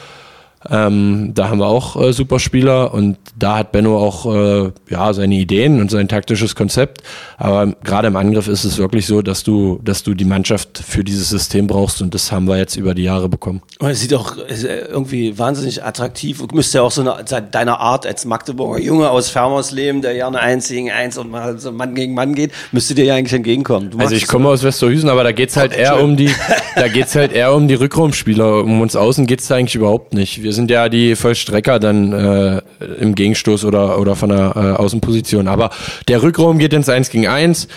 [0.70, 5.12] Ähm, da haben wir auch äh, super Spieler und da hat Benno auch äh, ja
[5.12, 7.02] seine Ideen und sein taktisches Konzept.
[7.36, 11.04] Aber gerade im Angriff ist es wirklich so, dass du, dass du die Mannschaft für
[11.04, 13.62] dieses System brauchst und das haben wir jetzt über die Jahre bekommen.
[13.78, 16.42] Und es sieht auch äh, irgendwie wahnsinnig attraktiv.
[16.46, 20.40] Du müsste ja auch so eine, deiner Art als Magdeburger Junge aus Fermersleben, der gerne
[20.40, 23.90] eins gegen eins und mal so Mann gegen Mann geht, müsste dir ja eigentlich entgegenkommen.
[23.98, 26.30] Also ich komme aus Westerhüsen, aber da geht's halt eher um die,
[26.76, 28.64] da geht's halt eher um die Rückraumspieler.
[28.64, 30.42] Um uns außen geht's da eigentlich überhaupt nicht.
[30.42, 32.62] Wir sind ja die Vollstrecker dann äh,
[33.00, 35.48] im Gegenstoß oder, oder von der äh, Außenposition.
[35.48, 35.70] Aber
[36.08, 37.68] der Rückraum geht ins 1 gegen 1.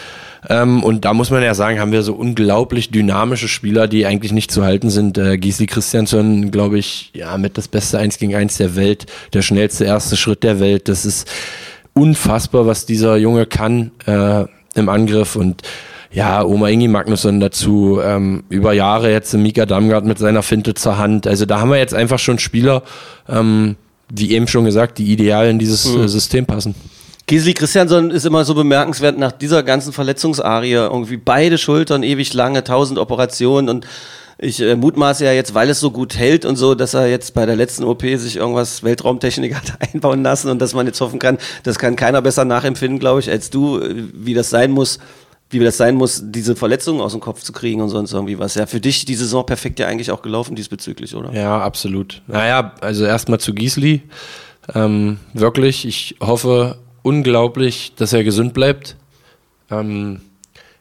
[0.50, 4.32] Ähm, und da muss man ja sagen, haben wir so unglaublich dynamische Spieler, die eigentlich
[4.32, 5.18] nicht zu halten sind.
[5.18, 9.42] Äh, Gisli Christiansson, glaube ich, ja, mit das beste 1 gegen 1 der Welt, der
[9.42, 10.88] schnellste erste Schritt der Welt.
[10.88, 11.30] Das ist
[11.94, 15.63] unfassbar, was dieser Junge kann äh, im Angriff und
[16.12, 20.98] ja, Oma Ingi Magnusson dazu, ähm, über Jahre jetzt Mika Damgard mit seiner Finte zur
[20.98, 21.28] Hand.
[21.28, 22.84] Also da haben wir jetzt einfach schon Spieler,
[23.28, 23.76] ähm,
[24.10, 26.08] wie eben schon gesagt, die ideal in dieses mhm.
[26.08, 26.76] System passen.
[27.28, 30.72] Gisli Christiansson ist immer so bemerkenswert nach dieser ganzen Verletzungsarie.
[30.72, 33.86] Irgendwie beide Schultern ewig lange, tausend Operationen und
[34.39, 37.34] ich äh, mutmaße ja jetzt, weil es so gut hält und so, dass er jetzt
[37.34, 41.20] bei der letzten OP sich irgendwas Weltraumtechnik hat einbauen lassen und dass man jetzt hoffen
[41.20, 45.00] kann, das kann keiner besser nachempfinden, glaube ich, als du, äh, wie das sein muss,
[45.50, 48.56] wie das sein muss, diese Verletzungen aus dem Kopf zu kriegen und sonst irgendwie was.
[48.56, 51.32] Ja, für dich die Saison perfekt ja eigentlich auch gelaufen diesbezüglich, oder?
[51.34, 52.22] Ja, absolut.
[52.28, 54.02] Naja, also erstmal zu Giesli.
[54.76, 58.98] Ähm, wirklich, ich hoffe unglaublich, dass er gesund bleibt.
[59.72, 60.20] Ähm,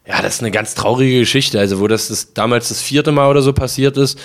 [0.05, 1.59] ja, das ist eine ganz traurige Geschichte.
[1.59, 4.19] Also, wo das, das damals das vierte Mal oder so passiert ist,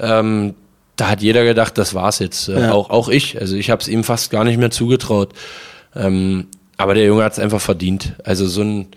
[0.00, 0.54] ähm,
[0.96, 2.48] da hat jeder gedacht, das war's jetzt.
[2.48, 2.72] Äh, ja.
[2.72, 3.40] auch, auch ich.
[3.40, 5.32] Also, ich habe es ihm fast gar nicht mehr zugetraut.
[5.94, 6.46] Ähm,
[6.76, 8.14] aber der Junge hat es einfach verdient.
[8.24, 8.88] Also, so ein,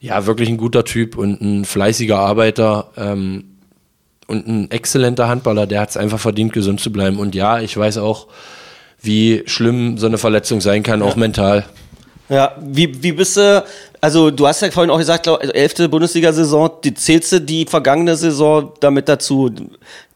[0.00, 3.56] ja, wirklich ein guter Typ und ein fleißiger Arbeiter ähm,
[4.26, 7.18] und ein exzellenter Handballer, der hat es einfach verdient, gesund zu bleiben.
[7.18, 8.26] Und ja, ich weiß auch,
[9.00, 11.06] wie schlimm so eine Verletzung sein kann, ja.
[11.06, 11.64] auch mental.
[12.28, 13.64] Ja, wie, wie bist du,
[14.00, 18.72] also du hast ja vorhin auch gesagt, elfte Bundesliga-Saison, die zählst du die vergangene Saison
[18.80, 19.50] damit dazu?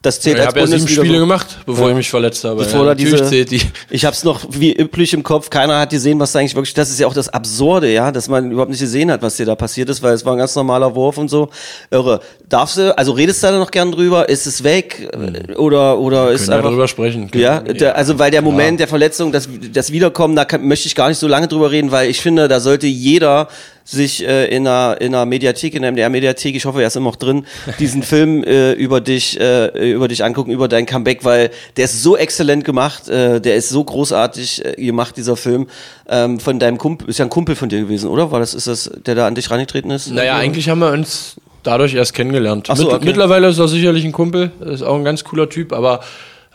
[0.02, 1.90] Das zählt ja, als Ich habe ja sieben Spiele gemacht, bevor ja.
[1.90, 2.64] ich mich verletzt habe.
[2.64, 3.60] Bevor ja, diese, zählt die.
[3.90, 5.50] Ich habe es noch wie üblich im Kopf.
[5.50, 6.72] Keiner hat gesehen, was da eigentlich wirklich.
[6.72, 9.44] Das ist ja auch das Absurde, ja, dass man überhaupt nicht gesehen hat, was dir
[9.44, 11.50] da passiert ist, weil es war ein ganz normaler Wurf und so.
[11.90, 12.20] Irre.
[12.48, 12.96] Darfst du?
[12.96, 14.26] Also redest du da noch gern drüber?
[14.26, 15.56] Ist es weg hm.
[15.56, 16.64] oder oder Wir ist können einfach?
[16.64, 17.30] Ja, drüber sprechen.
[17.34, 20.94] Ja, der, also weil der Moment der Verletzung, das das Wiederkommen, da kann, möchte ich
[20.94, 23.48] gar nicht so lange drüber reden, weil ich finde, da sollte jeder
[23.84, 27.10] sich äh, in, einer, in einer Mediathek, in der MDR-Mediathek, ich hoffe, er ist immer
[27.10, 27.46] noch drin,
[27.78, 32.02] diesen Film äh, über dich, äh, über dich angucken, über dein Comeback, weil der ist
[32.02, 35.68] so exzellent gemacht, äh, der ist so großartig äh, gemacht, dieser Film.
[36.08, 38.30] Ähm, von deinem Kumpel, ist ja ein Kumpel von dir gewesen, oder?
[38.30, 40.10] War das, ist das, der da an dich reingetreten ist?
[40.10, 42.68] Naja, eigentlich haben wir uns dadurch erst kennengelernt.
[42.68, 43.04] Ach so, okay.
[43.04, 46.00] Mittlerweile ist er sicherlich ein Kumpel, ist auch ein ganz cooler Typ, aber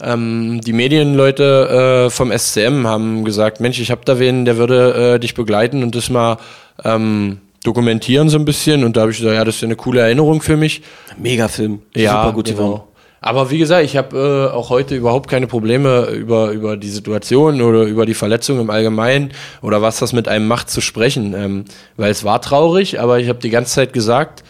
[0.02, 5.16] ähm, die Medienleute äh, vom SCM haben gesagt, Mensch, ich habe da wen, der würde
[5.16, 6.38] äh, dich begleiten und das mal
[6.84, 8.84] ähm, dokumentieren so ein bisschen.
[8.84, 10.82] Und da habe ich gesagt, ja, das ist ja eine coole Erinnerung für mich.
[11.18, 11.82] Megafilm.
[11.96, 12.88] Ja, super gut genau.
[13.22, 17.60] Aber wie gesagt, ich habe äh, auch heute überhaupt keine Probleme über, über die Situation
[17.62, 19.32] oder über die Verletzung im Allgemeinen
[19.64, 21.34] oder was das mit einem macht zu sprechen.
[21.34, 21.66] Ähm,
[21.98, 24.44] weil es war traurig, aber ich habe die ganze Zeit gesagt,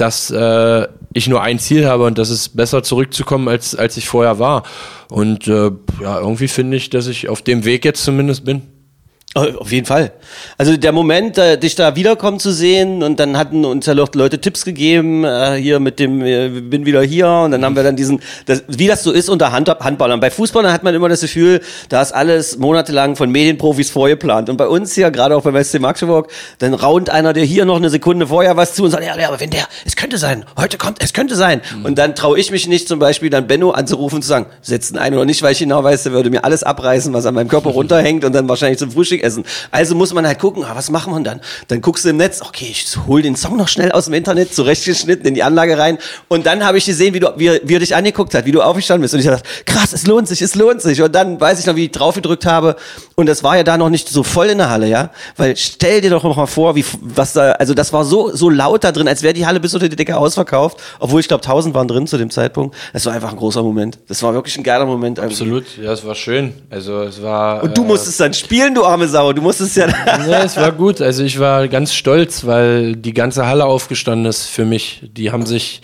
[0.00, 4.08] dass äh, ich nur ein Ziel habe und das ist besser zurückzukommen, als, als ich
[4.08, 4.62] vorher war.
[5.08, 8.62] Und äh, ja, irgendwie finde ich, dass ich auf dem Weg jetzt zumindest bin.
[9.36, 10.10] Äh, auf jeden Fall.
[10.58, 14.40] Also der Moment, äh, dich da wiederkommen zu sehen und dann hatten uns ja Leute
[14.40, 17.94] Tipps gegeben, äh, hier mit dem, äh, bin wieder hier und dann haben wir dann
[17.94, 20.18] diesen, das, wie das so ist unter Hand, Handballern.
[20.18, 24.50] Bei Fußballern hat man immer das Gefühl, da ist alles monatelang von Medienprofis vorgeplant.
[24.50, 27.76] Und bei uns hier, gerade auch beim SC Magdeburg, dann raunt einer dir hier noch
[27.76, 30.44] eine Sekunde vorher was zu und sagt, ja, ja aber wenn der, es könnte sein,
[30.56, 31.60] heute kommt, es könnte sein.
[31.78, 31.84] Mhm.
[31.84, 34.98] Und dann traue ich mich nicht zum Beispiel dann Benno anzurufen und zu sagen, setzen
[34.98, 37.48] ein oder nicht, weil ich genau weiß, der würde mir alles abreißen, was an meinem
[37.48, 39.44] Körper runterhängt und dann wahrscheinlich zum Frühstück essen.
[39.70, 41.40] Also muss man halt gucken, ah, was machen wir dann?
[41.68, 44.54] Dann guckst du im Netz, okay, ich hol den Song noch schnell aus dem Internet,
[44.54, 45.98] zurechtgeschnitten in die Anlage rein.
[46.28, 48.62] Und dann habe ich gesehen, wie, du, wie, wie er dich angeguckt hat, wie du
[48.62, 49.14] aufgestanden bist.
[49.14, 51.00] Und ich dachte, krass, es lohnt sich, es lohnt sich.
[51.02, 52.76] Und dann weiß ich noch, wie ich drauf gedrückt habe.
[53.14, 55.10] Und das war ja da noch nicht so voll in der Halle, ja?
[55.36, 58.48] Weil stell dir doch noch mal vor, wie, was da, also das war so, so
[58.48, 60.78] laut da drin, als wäre die Halle bis unter die Decke ausverkauft.
[60.98, 62.76] Obwohl ich glaube, tausend waren drin zu dem Zeitpunkt.
[62.92, 63.98] Das war einfach ein großer Moment.
[64.08, 65.18] Das war wirklich ein geiler Moment.
[65.18, 66.54] Absolut, ja, es war schön.
[66.70, 67.62] Also es war.
[67.62, 69.32] Und du äh, musstest dann spielen, du arme Sau.
[69.32, 69.88] Du musstest ja.
[70.28, 71.00] Ja, es war gut.
[71.00, 75.02] Also ich war ganz stolz, weil die ganze Halle aufgestanden ist für mich.
[75.16, 75.82] Die haben sich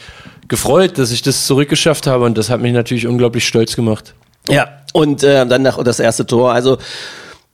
[0.49, 4.15] gefreut, dass ich das zurückgeschafft habe und das hat mich natürlich unglaublich stolz gemacht.
[4.49, 6.53] Ja, und äh, dann noch das erste Tor.
[6.53, 6.79] Also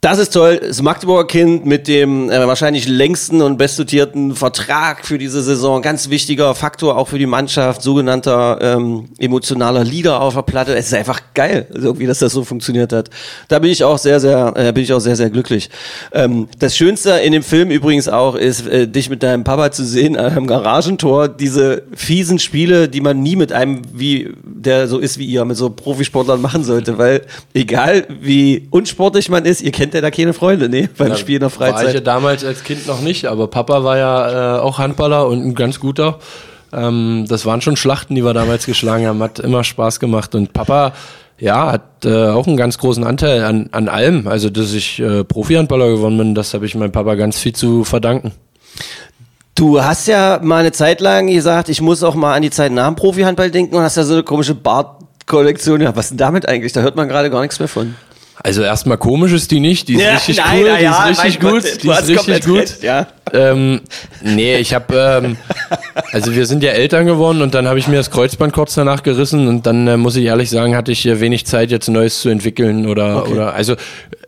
[0.03, 0.61] das ist toll.
[0.61, 5.81] Das Magdeburger Kind mit dem äh, wahrscheinlich längsten und bestdotierten Vertrag für diese Saison.
[5.81, 7.83] Ganz wichtiger Faktor auch für die Mannschaft.
[7.83, 10.75] Sogenannter ähm, emotionaler Leader auf der Platte.
[10.75, 13.11] Es ist einfach geil, irgendwie, dass das so funktioniert hat.
[13.47, 15.71] Da bin ich auch sehr, sehr, äh, bin ich auch sehr, sehr glücklich.
[16.11, 19.85] Ähm, das Schönste in dem Film übrigens auch ist, äh, dich mit deinem Papa zu
[19.85, 21.29] sehen am Garagentor.
[21.29, 25.57] Diese fiesen Spiele, die man nie mit einem, wie der so ist wie ihr, mit
[25.57, 26.99] so Profisportlern machen sollte.
[26.99, 27.21] Weil
[27.55, 31.37] egal wie unsportlich man ist, ihr kennt kennt er da keine Freunde, nee, beim Spiel
[31.37, 31.83] in der Freizeit.
[31.83, 35.27] War ich ja damals als Kind noch nicht, aber Papa war ja äh, auch Handballer
[35.29, 36.19] und ein ganz guter.
[36.73, 40.53] Ähm, das waren schon Schlachten, die wir damals geschlagen haben, hat immer Spaß gemacht und
[40.53, 40.93] Papa
[41.39, 44.29] ja, hat äh, auch einen ganz großen Anteil an, an allem.
[44.29, 47.85] Also, dass ich äh, Profi-Handballer geworden bin, das habe ich meinem Papa ganz viel zu
[47.85, 48.33] verdanken.
[49.55, 52.73] Du hast ja mal eine Zeit lang gesagt, ich muss auch mal an die Zeit
[52.73, 55.81] nach dem Profi-Handball denken und hast ja so eine komische Bartkollektion.
[55.81, 56.73] Ja, was ist denn damit eigentlich?
[56.73, 57.97] Da hört man gerade gar nichts mehr von.
[58.43, 61.09] Also erstmal komisch ist die nicht, die ist Ja, richtig nein, cool, na die ja,
[61.09, 62.59] ist richtig gut, Gott, die ist richtig gut.
[62.59, 63.07] recht, ja.
[63.33, 63.81] Ähm,
[64.23, 65.37] nee, ich habe, ähm,
[66.13, 69.03] also wir sind ja Eltern geworden und dann habe ich mir das Kreuzband kurz danach
[69.03, 72.21] gerissen und dann äh, muss ich ehrlich sagen, hatte ich äh, wenig Zeit jetzt Neues
[72.21, 73.77] zu entwickeln oder oder also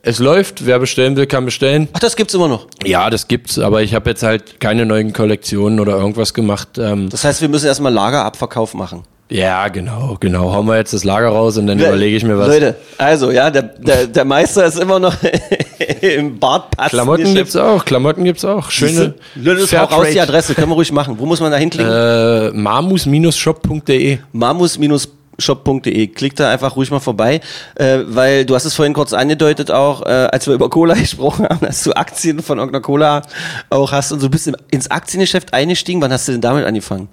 [0.03, 1.88] es läuft, wer bestellen will, kann bestellen.
[1.95, 2.67] Ach, das gibt's immer noch.
[2.85, 6.77] Ja, das gibt's, aber ich habe jetzt halt keine neuen Kollektionen oder irgendwas gemacht.
[6.79, 9.05] Ähm, Das heißt, wir müssen erstmal Lagerabverkauf machen.
[9.31, 10.53] Ja, genau, genau.
[10.53, 12.47] Hauen wir jetzt das Lager raus und dann überlege ich mir was.
[12.49, 15.15] Leute, also, ja, der, der, der Meister ist immer noch
[16.03, 16.91] im Bartpass.
[16.91, 18.71] Klamotten gibt's auch, Klamotten gibt's auch.
[18.71, 21.19] Schöne Leute, auch raus die Adresse, können wir ruhig machen.
[21.19, 21.91] Wo muss man da hinklicken?
[21.91, 24.19] Äh, mamus-shop.de.
[24.33, 26.07] mamus-shop.de.
[26.09, 27.41] Klickt da einfach ruhig mal vorbei,
[27.77, 31.47] äh, weil du hast es vorhin kurz angedeutet auch, äh, als wir über Cola gesprochen
[31.49, 33.23] haben, dass du Aktien von irgendeiner Cola
[33.71, 36.03] auch hast und so bist ins Aktiengeschäft eingestiegen.
[36.03, 37.09] Wann hast du denn damit angefangen?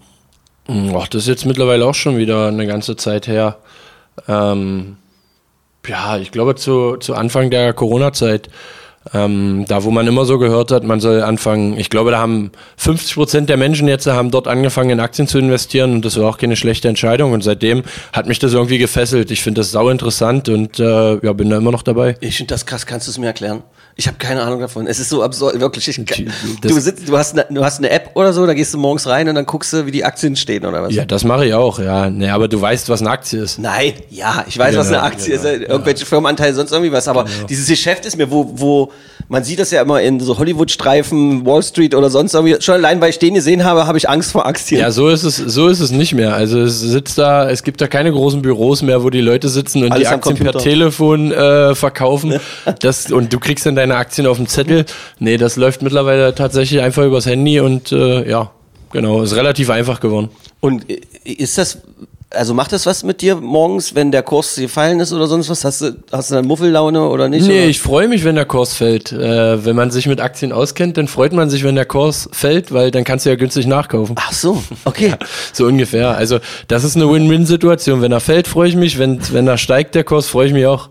[0.67, 3.57] Ach, das ist jetzt mittlerweile auch schon wieder eine ganze Zeit her.
[4.27, 4.97] Ähm,
[5.87, 8.49] ja, ich glaube zu, zu Anfang der Corona-Zeit,
[9.13, 12.51] ähm, da wo man immer so gehört hat, man soll anfangen, ich glaube, da haben
[12.77, 16.29] 50 Prozent der Menschen jetzt haben dort angefangen in Aktien zu investieren und das war
[16.29, 17.81] auch keine schlechte Entscheidung und seitdem
[18.13, 19.31] hat mich das irgendwie gefesselt.
[19.31, 22.15] Ich finde das sau interessant und äh, ja, bin da immer noch dabei.
[22.19, 22.85] Ich finde das krass.
[22.85, 23.63] Kannst du es mir erklären?
[23.95, 24.87] Ich habe keine Ahnung davon.
[24.87, 25.87] Es ist so absurd, wirklich.
[25.87, 26.25] Ich,
[26.61, 29.07] du, sitzt, du, hast eine, du hast eine App oder so, da gehst du morgens
[29.07, 30.93] rein und dann guckst du, wie die Aktien stehen oder was?
[30.93, 32.09] Ja, das mache ich auch, ja.
[32.09, 33.59] Nee, aber du weißt, was eine Aktie ist.
[33.59, 37.07] Nein, ja, ich weiß, was Genau, eine Aktie genau, ist, irgendwelche Firmenanteile, sonst irgendwie was,
[37.07, 38.91] aber dieses Geschäft ist mir, wo, wo,
[39.31, 42.99] man sieht das ja immer in so Hollywood-Streifen, Wall Street oder sonst irgendwie, schon allein,
[42.99, 44.81] weil ich den gesehen habe, habe ich Angst vor Aktien.
[44.81, 46.35] Ja, so ist es, so ist es nicht mehr.
[46.35, 49.85] Also es sitzt da, es gibt da keine großen Büros mehr, wo die Leute sitzen
[49.85, 50.51] und Alles die Aktien per.
[50.51, 52.39] Telefon äh, verkaufen.
[52.81, 54.85] Das, und du kriegst dann deine Aktien auf dem Zettel.
[55.19, 58.51] Nee, das läuft mittlerweile tatsächlich einfach übers Handy und äh, ja,
[58.91, 60.29] genau, ist relativ einfach geworden.
[60.59, 61.79] Und äh, ist das,
[62.33, 65.65] also macht das was mit dir morgens, wenn der Kurs gefallen ist oder sonst was?
[65.65, 67.47] Hast du, hast du dann Muffellaune oder nicht?
[67.47, 67.69] Nee, oder?
[67.69, 69.11] ich freue mich, wenn der Kurs fällt.
[69.11, 72.71] Äh, wenn man sich mit Aktien auskennt, dann freut man sich, wenn der Kurs fällt,
[72.71, 74.15] weil dann kannst du ja günstig nachkaufen.
[74.17, 75.13] Ach so, okay.
[75.53, 76.15] So ungefähr.
[76.15, 78.01] Also das ist eine Win-Win-Situation.
[78.01, 78.97] Wenn er fällt, freue ich mich.
[78.97, 80.89] Wenn, wenn er steigt, der Kurs, freue ich mich auch.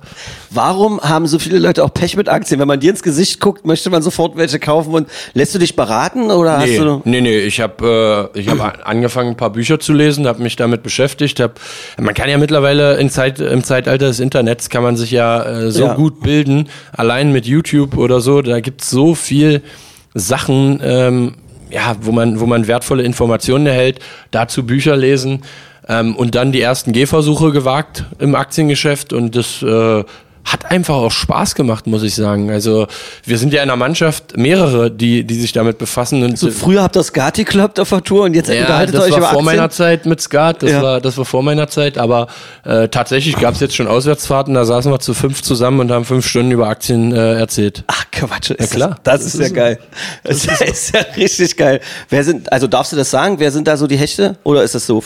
[0.53, 2.59] Warum haben so viele Leute auch Pech mit Aktien?
[2.59, 5.77] Wenn man dir ins Gesicht guckt, möchte man sofort welche kaufen und lässt du dich
[5.77, 9.37] beraten oder Nee, hast du nee, nee, ich habe äh, ich hab a- angefangen, ein
[9.37, 11.39] paar Bücher zu lesen, habe mich damit beschäftigt.
[11.39, 11.61] Hab,
[12.01, 15.71] man kann ja mittlerweile in Zeit, im Zeitalter des Internets kann man sich ja äh,
[15.71, 15.95] so Ja.
[15.95, 18.43] gut bilden, allein mit YouTube oder so.
[18.43, 19.63] Da gibt's so viel
[20.15, 21.35] Sachen, ähm,
[21.71, 24.01] ja, wo man, wo man wertvolle Informationen erhält.
[24.33, 25.43] Dazu Bücher lesen
[25.89, 30.03] ähm, und dann die ersten Gehversuche gewagt im Aktiengeschäft und das äh,
[30.45, 32.51] hat einfach auch Spaß gemacht, muss ich sagen.
[32.51, 32.87] Also
[33.25, 36.23] wir sind ja in einer Mannschaft mehrere, die, die sich damit befassen.
[36.25, 39.03] Und so früher habt ihr Skat geklappt auf der Tour und jetzt ja, unterhaltet das
[39.03, 39.57] ihr euch war über vor Aktien?
[39.57, 40.83] meiner Zeit mit Skat, das, Ja.
[40.83, 42.27] war, das war vor meiner Zeit, aber
[42.65, 46.05] äh, tatsächlich gab es jetzt schon Auswärtsfahrten, da saßen wir zu fünf zusammen und haben
[46.05, 47.85] fünf Stunden über Aktien äh, erzählt.
[47.87, 48.97] Ach Quatsch, ist klar.
[49.05, 49.79] Das, das ist ja geil.
[50.25, 51.81] Das ist ja richtig geil.
[52.09, 53.39] Wer sind, also darfst du das sagen?
[53.39, 54.37] Wer sind da so die Hechte?
[54.45, 55.03] Oder ist das so?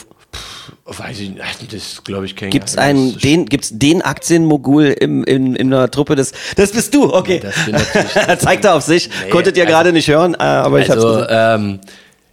[0.87, 3.13] Weiß ich nicht, das glaube ich kein Gibt's Geheimnis.
[3.15, 7.41] einen, den, gibt's den Aktienmogul im, in, in der Truppe des, das bist du, okay.
[7.43, 9.09] Natürlich- Zeigt er auf sich.
[9.31, 11.27] Konntet ihr also- gerade nicht hören, äh, aber ich hab's Also, gesehen.
[11.31, 11.81] ähm,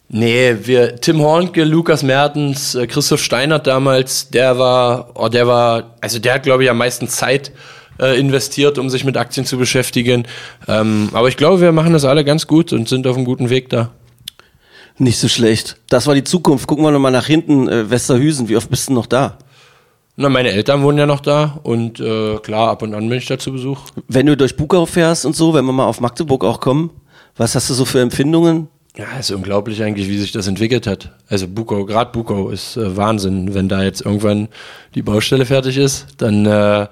[0.10, 5.96] nee, wir, Tim Hornke, Lukas Mertens, äh, Christoph Steinert damals, der war, oh, der war,
[6.02, 7.52] also der hat, glaube ich, am meisten Zeit
[8.00, 10.26] äh, investiert, um sich mit Aktien zu beschäftigen.
[10.68, 13.50] Ähm, aber ich glaube, wir machen das alle ganz gut und sind auf einem guten
[13.50, 13.92] Weg da.
[15.02, 15.78] Nicht so schlecht.
[15.90, 16.68] Das war die Zukunft.
[16.68, 18.48] Gucken wir nochmal nach hinten, äh, Westerhüsen.
[18.50, 19.40] Wie oft bist du noch da?
[20.16, 23.26] Na, meine Eltern wohnen ja noch da und äh, klar, ab und an bin ich
[23.26, 23.80] da zu Besuch.
[24.08, 26.92] Wenn du durch Bukau fährst und so, wenn wir mal auf Magdeburg auch kommen,
[27.36, 28.68] was hast du so für Empfindungen?
[28.96, 31.12] Ja, ist unglaublich eigentlich, wie sich das entwickelt hat.
[31.28, 33.56] Also Bukau, gerade Bukau ist äh, Wahnsinn.
[33.56, 34.50] Wenn da jetzt irgendwann
[34.94, 36.86] die Baustelle fertig ist, dann äh,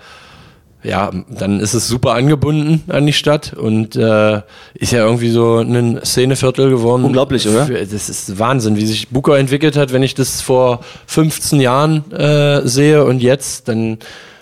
[0.81, 4.41] ja, dann ist es super angebunden an die Stadt und äh,
[4.75, 7.03] ist ja irgendwie so ein Szeneviertel geworden.
[7.03, 7.65] Unglaublich, oder?
[7.67, 9.91] Das ist Wahnsinn, wie sich Bukau entwickelt hat.
[9.91, 13.97] Wenn ich das vor 15 Jahren äh, sehe und jetzt, dann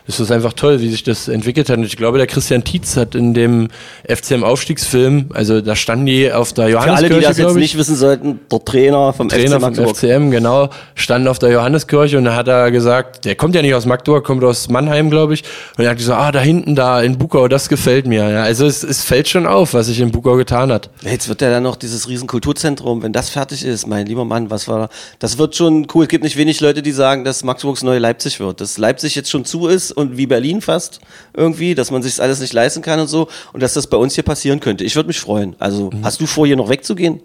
[0.08, 1.78] ist es einfach toll, wie sich das entwickelt hat.
[1.78, 3.67] Und ich glaube, der Christian Tietz hat in dem
[4.08, 7.96] FCM-Aufstiegsfilm, also da standen die auf der Für alle, Johanneskirche, die das jetzt nicht wissen
[7.98, 9.98] sollten, der Trainer vom Trainer FC vom Magdeburg.
[9.98, 13.74] FCM, genau, stand auf der Johanneskirche und da hat er gesagt, der kommt ja nicht
[13.74, 15.43] aus Magdeburg, kommt aus Mannheim, glaube ich.
[15.78, 18.30] Und er hat gesagt, ah, da hinten da in Bukau, das gefällt mir.
[18.30, 20.89] Ja, also es, es fällt schon auf, was sich in Bukau getan hat.
[21.02, 24.70] Jetzt wird ja dann noch dieses Riesenkulturzentrum, wenn das fertig ist, mein lieber Mann, was
[24.70, 24.89] war da?
[25.20, 26.04] Das wird schon cool.
[26.04, 28.62] Es gibt nicht wenig Leute, die sagen, dass Magdeburgs neue Leipzig wird.
[28.62, 31.00] Dass Leipzig jetzt schon zu ist und wie Berlin fast
[31.34, 34.14] irgendwie, dass man sich alles nicht leisten kann und so und dass das bei uns
[34.16, 34.84] hier passieren könnte.
[34.84, 35.56] Ich würde mich freuen.
[35.60, 36.06] Also, Mhm.
[36.06, 37.22] hast du vor, hier noch wegzugehen?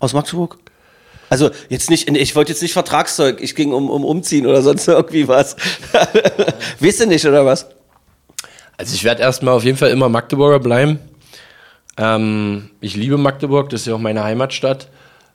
[0.00, 0.58] Aus Magdeburg?
[1.30, 4.88] Also jetzt nicht, ich wollte jetzt nicht Vertragszeug, ich ging um, um Umziehen oder sonst
[4.88, 5.56] irgendwie was.
[6.80, 7.66] Wisst ihr nicht, oder was?
[8.76, 10.98] Also ich werde erstmal auf jeden Fall immer Magdeburger bleiben.
[11.96, 14.88] Ähm, ich liebe Magdeburg, das ist ja auch meine Heimatstadt.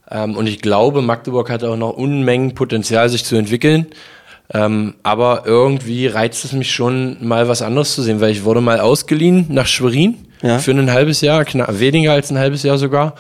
[0.10, 3.88] Ähm, und ich glaube, Magdeburg hat auch noch Unmengen Potenzial, sich zu entwickeln.
[4.54, 8.62] Ähm, aber irgendwie reizt es mich schon, mal was anderes zu sehen, weil ich wurde
[8.62, 10.60] mal ausgeliehen nach Schwerin Ja.
[10.60, 13.16] für ein halbes Jahr, knapp, weniger als ein halbes Jahr sogar.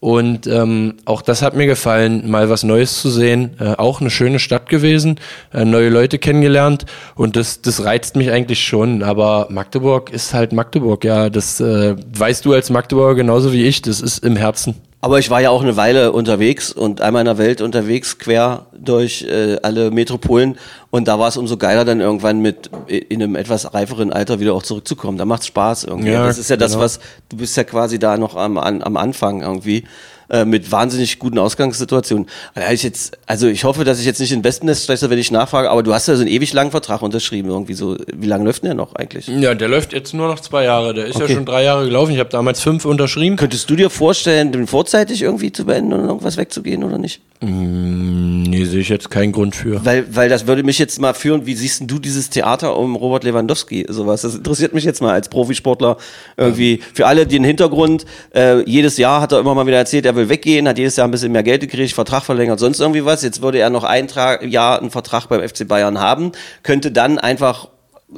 [0.00, 3.50] Und ähm, auch das hat mir gefallen, mal was Neues zu sehen.
[3.60, 5.20] Äh, auch eine schöne Stadt gewesen,
[5.54, 9.04] äh, neue Leute kennengelernt und das, das reizt mich eigentlich schon.
[9.04, 11.30] Aber Magdeburg ist halt Magdeburg, ja.
[11.30, 13.80] Das äh, weißt du als Magdeburger genauso wie ich.
[13.82, 14.74] Das ist im Herzen.
[15.04, 18.66] Aber ich war ja auch eine Weile unterwegs und einmal in der Welt unterwegs, quer
[18.72, 20.56] durch äh, alle Metropolen.
[20.90, 24.38] Und da war es umso geiler, dann irgendwann mit äh, in einem etwas reiferen Alter
[24.38, 25.18] wieder auch zurückzukommen.
[25.18, 26.12] Da macht's Spaß irgendwie.
[26.12, 26.84] Ja, das ist ja das, genau.
[26.84, 29.82] was, du bist ja quasi da noch am, am Anfang irgendwie.
[30.28, 32.26] Äh, Mit wahnsinnig guten Ausgangssituationen.
[32.54, 35.30] Hab Ich jetzt, also ich hoffe, dass ich jetzt nicht in Wespennest steche, wenn ich
[35.30, 37.96] nachfrage, aber du hast ja so einen ewig langen Vertrag unterschrieben, irgendwie so.
[38.14, 39.26] Wie lange läuft denn der noch eigentlich?
[39.28, 40.94] Ja, der läuft jetzt nur noch zwei Jahre.
[40.94, 41.28] Der ist Okay.
[41.28, 42.12] ja schon drei Jahre gelaufen.
[42.12, 43.36] Ich habe damals fünf unterschrieben.
[43.36, 47.20] Könntest du dir vorstellen, den vorzeitig irgendwie zu beenden und irgendwas wegzugehen oder nicht?
[47.40, 49.84] Nee, sehe ich jetzt keinen Grund für.
[49.84, 52.96] Weil, weil das würde mich jetzt mal führen, wie siehst denn du dieses Theater um
[52.96, 54.22] Robert Lewandowski, sowas?
[54.22, 55.96] Das interessiert mich jetzt mal als Profisportler
[56.36, 56.80] irgendwie.
[56.94, 58.04] Für alle, die den Hintergrund,
[58.34, 61.08] äh, jedes Jahr hat er immer mal wieder erzählt, er will weggehen, hat jedes Jahr
[61.08, 63.22] ein bisschen mehr Geld gekriegt, Vertrag verlängert, sonst irgendwie was.
[63.22, 64.08] Jetzt würde er noch ein
[64.42, 66.32] Jahr einen Vertrag beim FC Bayern haben,
[66.62, 67.68] könnte dann einfach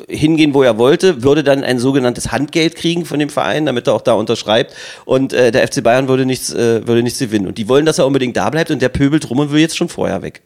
[0.09, 3.95] hingehen, wo er wollte, würde dann ein sogenanntes Handgeld kriegen von dem Verein, damit er
[3.95, 7.47] auch da unterschreibt und äh, der FC Bayern würde nichts, äh, würde nichts gewinnen.
[7.47, 9.77] Und die wollen, dass er unbedingt da bleibt und der pöbelt rum und will jetzt
[9.77, 10.43] schon vorher weg.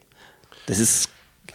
[0.67, 1.09] Das ist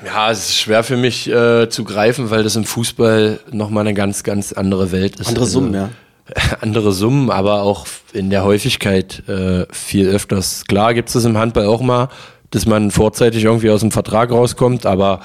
[0.05, 3.95] Ja, es ist schwer für mich äh, zu greifen, weil das im Fußball nochmal eine
[3.95, 5.29] ganz, ganz andere Welt ist.
[5.29, 5.91] andere Summen, ja.
[6.61, 10.65] Andere Summen, aber auch in der Häufigkeit äh, viel öfters.
[10.67, 12.09] Klar gibt es das im Handball auch mal,
[12.51, 15.21] dass man vorzeitig irgendwie aus dem Vertrag rauskommt, aber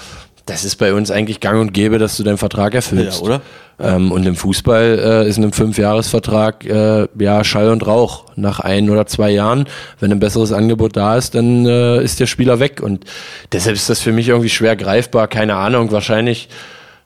[0.50, 3.20] das ist bei uns eigentlich gang und gäbe, dass du deinen Vertrag erfüllst.
[3.20, 3.42] Ja, oder?
[3.80, 8.26] Ähm, und im Fußball äh, ist ein Fünfjahresvertrag äh, ja Schall und Rauch.
[8.36, 9.68] Nach ein oder zwei Jahren,
[10.00, 12.82] wenn ein besseres Angebot da ist, dann äh, ist der Spieler weg.
[12.82, 13.06] Und
[13.52, 15.28] deshalb ist das für mich irgendwie schwer greifbar.
[15.28, 16.50] Keine Ahnung, wahrscheinlich.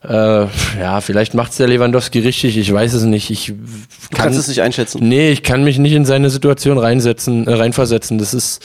[0.07, 0.47] Äh,
[0.79, 3.29] ja, vielleicht macht's der Lewandowski richtig, ich weiß es nicht.
[3.29, 3.53] Ich Du
[4.11, 5.07] kann kannst es nicht einschätzen.
[5.07, 8.17] Nee, ich kann mich nicht in seine Situation reinsetzen, äh, reinversetzen.
[8.17, 8.61] Das ist,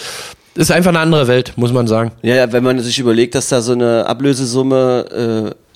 [0.57, 2.11] ist einfach eine andere Welt, muss man sagen.
[2.23, 5.68] Ja, ja, wenn man sich überlegt, dass da so eine Ablösesumme äh,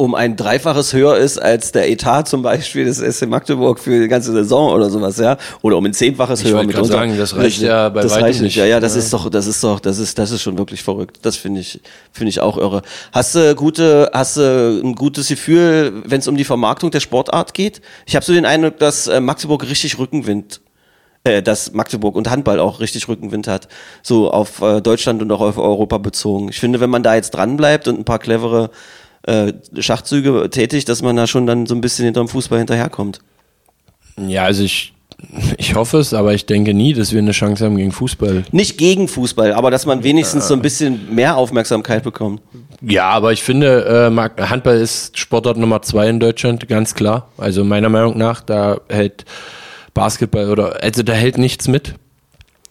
[0.00, 4.08] um ein Dreifaches höher ist als der Etat zum Beispiel des SC Magdeburg für die
[4.08, 6.86] ganze Saison oder sowas, ja, oder um ein Zehnfaches Ich höher mitunter.
[6.90, 8.40] sagen, das reicht ja bei das reicht nicht.
[8.40, 8.56] nicht.
[8.56, 9.00] Ja, ja, das Ja.
[9.00, 11.18] ist doch, das ist doch, das ist, das ist schon wirklich verrückt.
[11.20, 11.80] Das finde ich,
[12.12, 12.80] finde ich auch irre.
[13.12, 17.52] Hast du gute, hast du ein gutes Gefühl, wenn es um die Vermarktung der Sportart
[17.52, 17.82] geht?
[18.06, 20.62] Ich habe so den Eindruck, dass äh, Magdeburg richtig Rückenwind
[21.24, 23.68] äh, dass Magdeburg und Handball auch richtig Rückenwind hat,
[24.02, 26.48] so auf äh, Deutschland und auch auf Europa bezogen.
[26.48, 28.70] Ich finde, wenn man da jetzt dran bleibt und ein paar clevere
[29.22, 33.20] äh, Schachzüge tätigt, dass man da schon dann so ein bisschen hinterm Fußball hinterherkommt.
[34.16, 34.92] Ja, also ich,
[35.58, 38.44] ich hoffe es, aber ich denke nie, dass wir eine Chance haben gegen Fußball.
[38.52, 42.40] Nicht gegen Fußball, aber dass man wenigstens so ein bisschen mehr Aufmerksamkeit bekommt.
[42.82, 47.28] Ja, aber ich finde, äh, Handball ist Sportart Nummer zwei in Deutschland, ganz klar.
[47.36, 49.24] Also meiner Meinung nach, da hält
[49.92, 51.94] Basketball oder, also da hält nichts mit.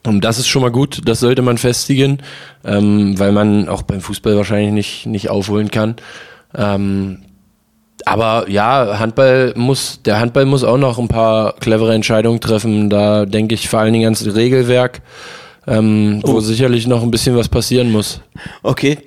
[0.05, 2.19] Und das ist schon mal gut, das sollte man festigen,
[2.63, 5.95] ähm, weil man auch beim Fußball wahrscheinlich nicht, nicht aufholen kann.
[6.55, 7.19] Ähm,
[8.05, 12.89] aber ja, Handball muss, der Handball muss auch noch ein paar clevere Entscheidungen treffen.
[12.89, 15.01] Da denke ich vor allen Dingen ans Regelwerk,
[15.67, 18.21] ähm, wo sicherlich noch ein bisschen was passieren muss.
[18.63, 18.99] Okay.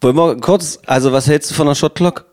[0.00, 2.26] Wollen wir kurz, also was hältst du von der Shot Clock?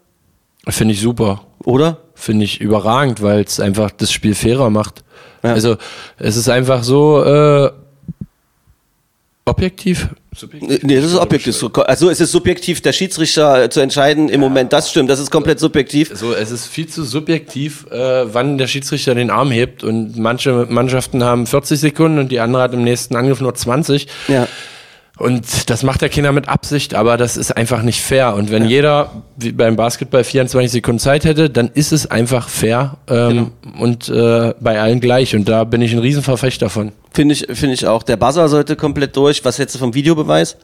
[0.67, 1.41] Finde ich super.
[1.63, 1.97] Oder?
[2.13, 5.03] Finde ich überragend, weil es einfach das Spiel fairer macht.
[5.43, 5.53] Ja.
[5.53, 5.77] Also
[6.17, 7.71] es ist einfach so äh,
[9.45, 10.09] objektiv.
[10.81, 11.55] Nee, das ist objektiv.
[11.85, 15.59] Also es ist subjektiv, der Schiedsrichter zu entscheiden im Moment, das stimmt, das ist komplett
[15.59, 16.11] subjektiv.
[16.13, 20.65] So, es ist viel zu subjektiv, äh, wann der Schiedsrichter den Arm hebt und manche
[20.69, 24.07] Mannschaften haben 40 Sekunden und die andere hat im nächsten Angriff nur 20.
[24.27, 24.47] Ja.
[25.19, 28.33] Und das macht der Kinder mit Absicht, aber das ist einfach nicht fair.
[28.33, 32.97] Und wenn jeder wie beim Basketball 24 Sekunden Zeit hätte, dann ist es einfach fair
[33.07, 35.35] ähm, und äh, bei allen gleich.
[35.35, 36.93] Und da bin ich ein Riesenverfechter von.
[37.13, 38.01] Finde ich, finde ich auch.
[38.01, 39.45] Der Buzzer sollte komplett durch.
[39.45, 40.57] Was hältst du vom Videobeweis?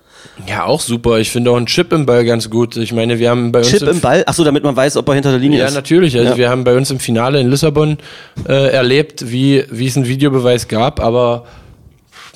[0.47, 1.19] Ja, auch super.
[1.19, 2.75] Ich finde auch einen Chip im Ball ganz gut.
[2.75, 4.23] Ich meine, wir haben bei uns Chip im Ball?
[4.25, 5.75] Achso, damit man weiß, ob er hinter der Linie Ja, ist.
[5.75, 6.17] natürlich.
[6.17, 6.37] Also Ja.
[6.37, 7.99] wir haben bei uns im Finale in Lissabon
[8.47, 11.45] äh, erlebt, wie, wie es einen Videobeweis gab, aber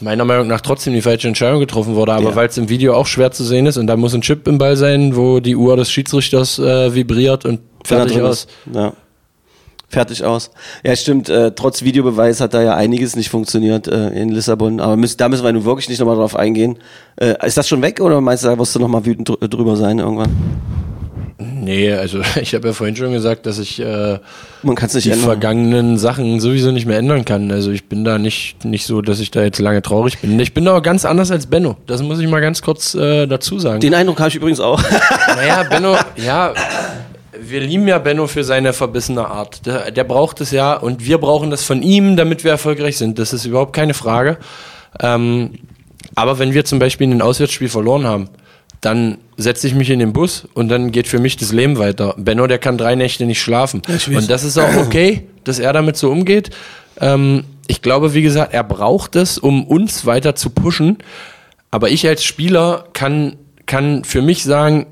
[0.04, 2.36] meiner Meinung nach trotzdem die falsche Entscheidung getroffen wurde, aber Ja.
[2.36, 4.58] weil es im Video auch schwer zu sehen ist und da muss ein Chip im
[4.58, 8.48] Ball sein, wo die Uhr des Schiedsrichters äh, vibriert und er fertig aus.
[8.74, 8.94] Ja.
[9.90, 10.50] Fertig aus.
[10.84, 11.30] Ja, stimmt.
[11.30, 14.80] Äh, trotz Videobeweis hat da ja einiges nicht funktioniert äh, in Lissabon.
[14.80, 16.80] Aber müssen, da müssen wir nun wirklich nicht nochmal drauf eingehen.
[17.16, 19.76] Äh, ist das schon weg oder meinst du, da wirst du nochmal wütend drü- drüber
[19.76, 20.32] sein irgendwann?
[21.64, 24.20] Nee, also ich habe ja vorhin schon gesagt, dass ich äh,
[24.64, 25.26] Man kann es nicht die ändern.
[25.26, 27.52] vergangenen Sachen sowieso nicht mehr ändern kann.
[27.52, 30.40] Also ich bin da nicht, nicht so, dass ich da jetzt lange traurig bin.
[30.40, 31.78] Ich bin aber ganz anders als Benno.
[31.88, 33.80] Das muss ich mal ganz kurz äh, dazu sagen.
[33.80, 34.82] Den Eindruck habe ich übrigens auch.
[35.36, 36.54] Naja, Benno, ja,
[37.42, 39.66] wir lieben ja Benno für seine verbissene Art.
[39.66, 43.18] Der, der braucht es ja und wir brauchen das von ihm, damit wir erfolgreich sind.
[43.20, 44.38] Das ist überhaupt keine Frage.
[45.00, 45.52] Ähm,
[46.16, 48.30] aber wenn wir zum Beispiel ein Auswärtsspiel verloren haben,
[48.86, 52.16] dann setze ich mich in den Bus und dann geht für mich das Leben weiter.
[52.18, 53.82] Benno, der kann drei Nächte nicht schlafen.
[54.08, 56.50] und das ist auch okay, dass er damit so umgeht.
[57.00, 60.98] Ähm, ich glaube, wie gesagt, er braucht es, um uns weiter zu pushen.
[61.72, 64.86] Aber ich als Spieler kann, kann für mich sagen,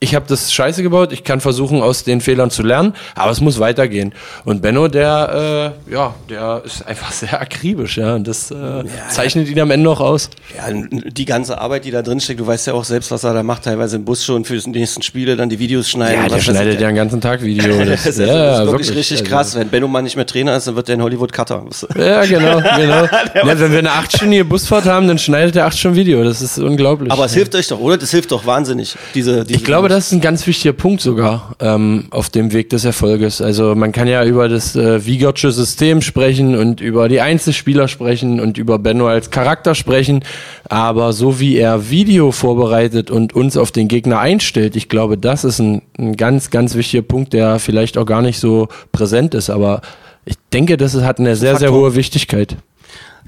[0.00, 3.40] ich habe das scheiße gebaut, ich kann versuchen, aus den Fehlern zu lernen, aber es
[3.40, 4.12] muss weitergehen.
[4.44, 9.48] Und Benno, der, äh, ja, der ist einfach sehr akribisch, ja, und das äh, zeichnet
[9.48, 10.28] ihn am Ende auch aus.
[10.56, 13.32] Ja, die ganze Arbeit, die da drin steckt, du weißt ja auch selbst, was er
[13.32, 16.22] da macht, teilweise im Bus schon für die nächsten Spiele, dann die Videos schneiden.
[16.22, 17.84] Ja, der schneidet ja den ganzen Tag Video.
[17.84, 18.98] Das, Das ist, ja, das ist wirklich, wirklich.
[18.98, 19.54] richtig Also- krass.
[19.54, 21.64] Wenn Benno mal nicht mehr Trainer ist, dann wird der in Hollywood Cutter.
[21.96, 23.04] Ja, genau, genau.
[23.04, 26.22] ja, wenn wir eine achtstündige Busfahrt haben, dann schneidet er acht Stunden Video.
[26.24, 27.10] Das ist unglaublich.
[27.10, 27.96] Aber es hilft euch doch, oder?
[27.96, 28.96] Das hilft doch wahnsinnig.
[29.14, 32.70] Diese, diese Ich glaube, das ist ein ganz wichtiger Punkt sogar ähm, auf dem Weg
[32.70, 33.40] des Erfolges.
[33.40, 38.40] Also man kann ja über das äh, Wiegertsche System sprechen und über die Einzelspieler sprechen
[38.40, 40.24] und über Benno als Charakter sprechen,
[40.68, 45.44] aber so wie er Video vorbereitet und uns auf den Gegner einstellt, ich glaube, das
[45.44, 49.50] ist ein, ein ganz, ganz wichtiger Punkt, der vielleicht auch gar nicht so präsent ist,
[49.50, 49.80] aber
[50.24, 51.88] ich denke, das hat eine sehr, sehr Faktor.
[51.88, 52.56] hohe Wichtigkeit.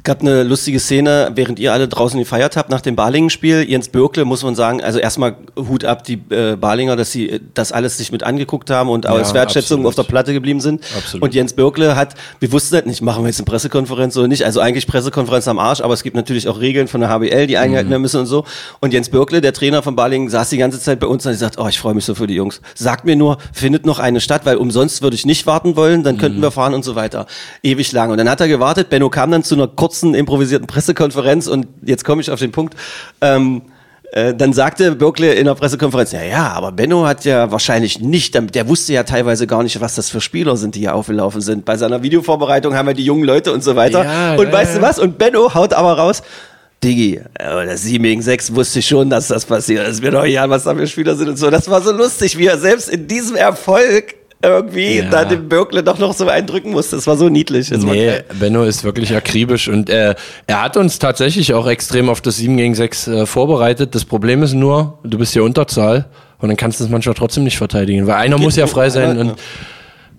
[0.06, 3.68] Gab eine lustige Szene, während ihr alle draußen gefeiert habt nach dem Balingen-Spiel.
[3.68, 7.40] Jens Bürkle, muss man sagen, also erstmal Hut ab, die äh, Balinger, dass sie äh,
[7.54, 9.86] das alles sich mit angeguckt haben und als Wertschätzung absolut.
[9.86, 10.82] auf der Platte geblieben sind.
[10.96, 11.24] Absolut.
[11.24, 14.44] Und Jens Bürkle hat, wir wussten halt nicht, machen wir jetzt eine Pressekonferenz oder nicht.
[14.44, 17.58] Also eigentlich Pressekonferenz am Arsch, aber es gibt natürlich auch Regeln von der HBL, die
[17.58, 18.44] eingehalten werden müssen und so.
[18.80, 21.34] Und Jens Bürkle, der Trainer von Balingen, saß die ganze Zeit bei uns und hat
[21.34, 22.60] gesagt, oh, ich freue mich so für die Jungs.
[22.76, 26.16] Sagt mir nur, findet noch eine statt, weil umsonst würde ich nicht warten wollen, dann
[26.16, 27.26] könnten wir fahren und so weiter.
[27.64, 28.12] Ewig lang.
[28.12, 28.88] Und dann hat er gewartet.
[28.88, 32.74] Benno kam dann zu einer kurzen improvisierten Pressekonferenz und jetzt komme ich auf den Punkt.
[33.20, 33.62] Ähm,
[34.12, 38.34] äh, dann sagte Bürkle in der Pressekonferenz, ja, ja, aber Benno hat ja wahrscheinlich nicht,
[38.34, 41.64] der- wusste ja teilweise gar nicht, was das für Spieler sind, die hier aufgelaufen sind.
[41.64, 44.04] Bei seiner Videovorbereitung haben wir die jungen Leute und so weiter.
[44.04, 44.78] Ja, und ja, weißt ja.
[44.80, 44.98] du was?
[44.98, 46.22] Und Benno haut aber raus,
[46.84, 49.86] Digi, das 7 gegen 6 wusste ich schon, dass das passiert.
[49.86, 51.50] Es ist mir doch egal, was da für Spieler sind und so.
[51.50, 54.14] Das war so lustig, wie er selbst in diesem Erfolg
[54.48, 55.10] irgendwie Ja.
[55.10, 56.96] da dem Bürkle doch noch so eindrücken musste.
[56.96, 57.70] Das war so niedlich.
[57.70, 58.12] Das Nee.
[58.38, 60.14] Benno ist wirklich akribisch und äh,
[60.46, 63.94] er hat uns tatsächlich auch extrem auf das 7 gegen 6 äh, vorbereitet.
[63.94, 66.06] Das Problem ist nur, du bist ja Unterzahl
[66.38, 69.18] und dann kannst du es manchmal trotzdem nicht verteidigen, weil einer muss ja frei sein
[69.18, 69.34] und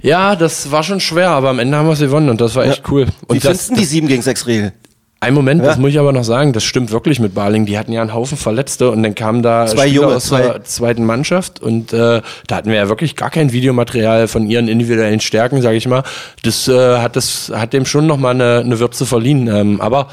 [0.02, 2.66] ja, das war schon schwer, aber am Ende haben wir es gewonnen und das war
[2.66, 3.06] echt cool.
[3.06, 4.74] Wie Und findest das, du die 7 gegen 6 Regel?
[5.20, 5.68] Ein Moment, Ja.
[5.70, 7.66] das muss ich aber noch sagen, das stimmt wirklich mit Baling.
[7.66, 10.42] Die hatten ja einen Haufen Verletzte und dann kamen da Zwei Spieler Junge, aus zwei.
[10.42, 14.68] der zweiten Mannschaft und äh, da hatten wir ja wirklich gar kein Videomaterial von ihren
[14.68, 16.04] individuellen Stärken, sage ich mal.
[16.44, 19.48] Das äh, hat das hat dem schon noch mal eine, eine Würze verliehen.
[19.48, 20.08] Ähm, aber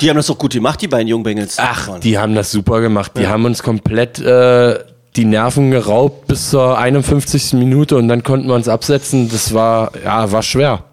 [0.00, 1.56] Die haben das doch gut gemacht, die beiden Jungbengels.
[1.58, 3.12] ach, die haben das super gemacht.
[3.18, 4.78] Die haben uns komplett äh,
[5.16, 7.54] die Nerven geraubt bis zur 51.
[7.54, 9.28] Minute und dann konnten wir uns absetzen.
[9.30, 10.84] Das war ja war schwer.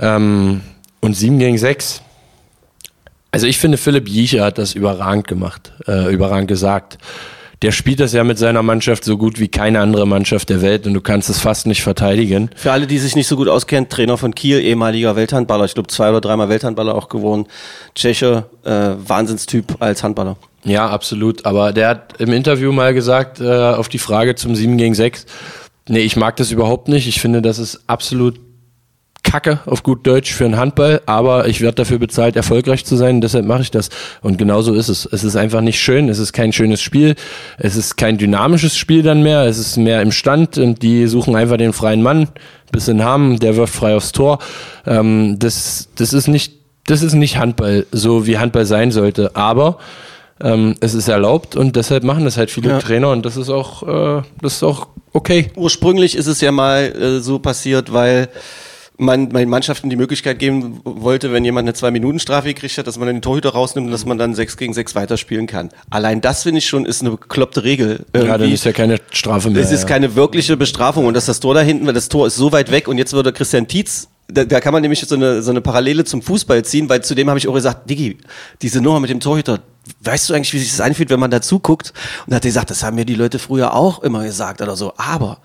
[0.00, 0.60] Ähm,
[1.00, 2.02] und 7 gegen 6.
[3.36, 6.96] Also ich finde, Philipp Jiecher hat das überragend gemacht, äh, überragend gesagt.
[7.60, 10.86] Der spielt das ja mit seiner Mannschaft so gut wie keine andere Mannschaft der Welt
[10.86, 12.48] und du kannst es fast nicht verteidigen.
[12.56, 15.88] Für alle, die sich nicht so gut auskennen, Trainer von Kiel, ehemaliger Welthandballer, ich glaube
[15.88, 17.44] zwei oder dreimal Welthandballer auch geworden.
[17.94, 20.38] Tscheche, äh, Wahnsinnstyp als Handballer.
[20.64, 21.44] Ja, absolut.
[21.44, 25.26] Aber der hat im Interview mal gesagt, äh, auf die Frage zum 7 gegen 6,
[25.90, 27.06] nee, ich mag das überhaupt nicht.
[27.06, 28.45] Ich finde, das ist absolut
[29.26, 33.20] Kacke auf gut Deutsch für einen Handball, aber ich werde dafür bezahlt, erfolgreich zu sein,
[33.20, 33.90] deshalb mache ich das.
[34.22, 35.04] Und genau so ist es.
[35.04, 37.16] Es ist einfach nicht schön, es ist kein schönes Spiel,
[37.58, 41.36] es ist kein dynamisches Spiel dann mehr, es ist mehr im Stand und die suchen
[41.36, 42.28] einfach den freien Mann,
[42.72, 44.38] bisschen haben, der wirft frei aufs Tor.
[44.86, 46.54] Ähm, das, das ist nicht,
[46.86, 49.78] das ist nicht Handball, so wie Handball sein sollte, aber
[50.40, 52.78] ähm, es ist erlaubt und deshalb machen das halt viele Ja.
[52.78, 55.50] Trainer und das ist auch, äh, das ist auch okay.
[55.56, 58.28] Ursprünglich ist es ja mal äh, so passiert, weil
[58.98, 63.08] man meinen Mannschaften die Möglichkeit geben wollte, wenn jemand eine Zwei-Minuten-Strafe gekriegt hat, dass man
[63.08, 65.70] den Torhüter rausnimmt und dass man dann sechs gegen sechs weiterspielen kann.
[65.90, 68.06] Allein das finde ich schon ist eine bekloppte Regel.
[68.14, 68.54] Ja, dann Irgendwie.
[68.54, 69.62] ist ja keine Strafe mehr.
[69.62, 69.88] Es ist ja.
[69.88, 72.70] keine wirkliche Bestrafung und dass das Tor da hinten, weil das Tor ist so weit
[72.70, 75.60] weg und jetzt würde Christian Tietz Da, da kann man nämlich so eine, so eine
[75.60, 78.18] Parallele zum Fußball ziehen, weil zudem habe ich auch gesagt, Diggi,
[78.62, 79.60] diese Nummer mit dem Torhüter,
[80.00, 81.92] weißt du eigentlich, wie sich das anfühlt, wenn man dazu guckt?
[82.24, 84.74] Und da hat er gesagt, das haben mir die Leute früher auch immer gesagt oder
[84.74, 84.94] so.
[84.96, 85.38] Aber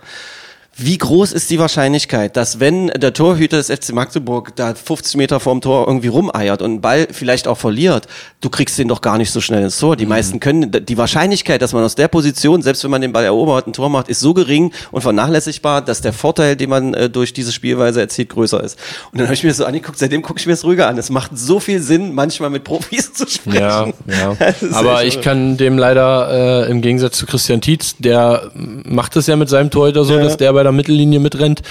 [0.78, 5.42] wie groß ist die Wahrscheinlichkeit, dass wenn der Torhüter des FC Magdeburg da 50 Meter
[5.42, 8.08] vorm Tor irgendwie rumeiert und einen Ball vielleicht auch verliert,
[8.40, 9.98] du kriegst den doch gar nicht so schnell ins Tor.
[9.98, 13.26] Die meisten können, die Wahrscheinlichkeit, dass man aus der Position, selbst wenn man den Ball
[13.26, 17.10] erobert, ein Tor macht, ist so gering und vernachlässigbar, dass der Vorteil, den man äh,
[17.10, 18.80] durch diese Spielweise erzielt, größer ist.
[19.12, 20.98] Und dann habe ich mir das so angeguckt, seitdem gucke ich mir das ruhiger an.
[20.98, 23.62] Es macht so viel Sinn, manchmal mit Profis zu sprechen.
[23.62, 24.38] Ja, ja.
[24.72, 29.36] Aber ich kann dem leider äh, im Gegensatz zu Christian Tietz, der macht es ja
[29.36, 30.24] mit seinem Torhüter so, Ja.
[30.24, 31.62] dass der bei der Mittellinie mitrennt.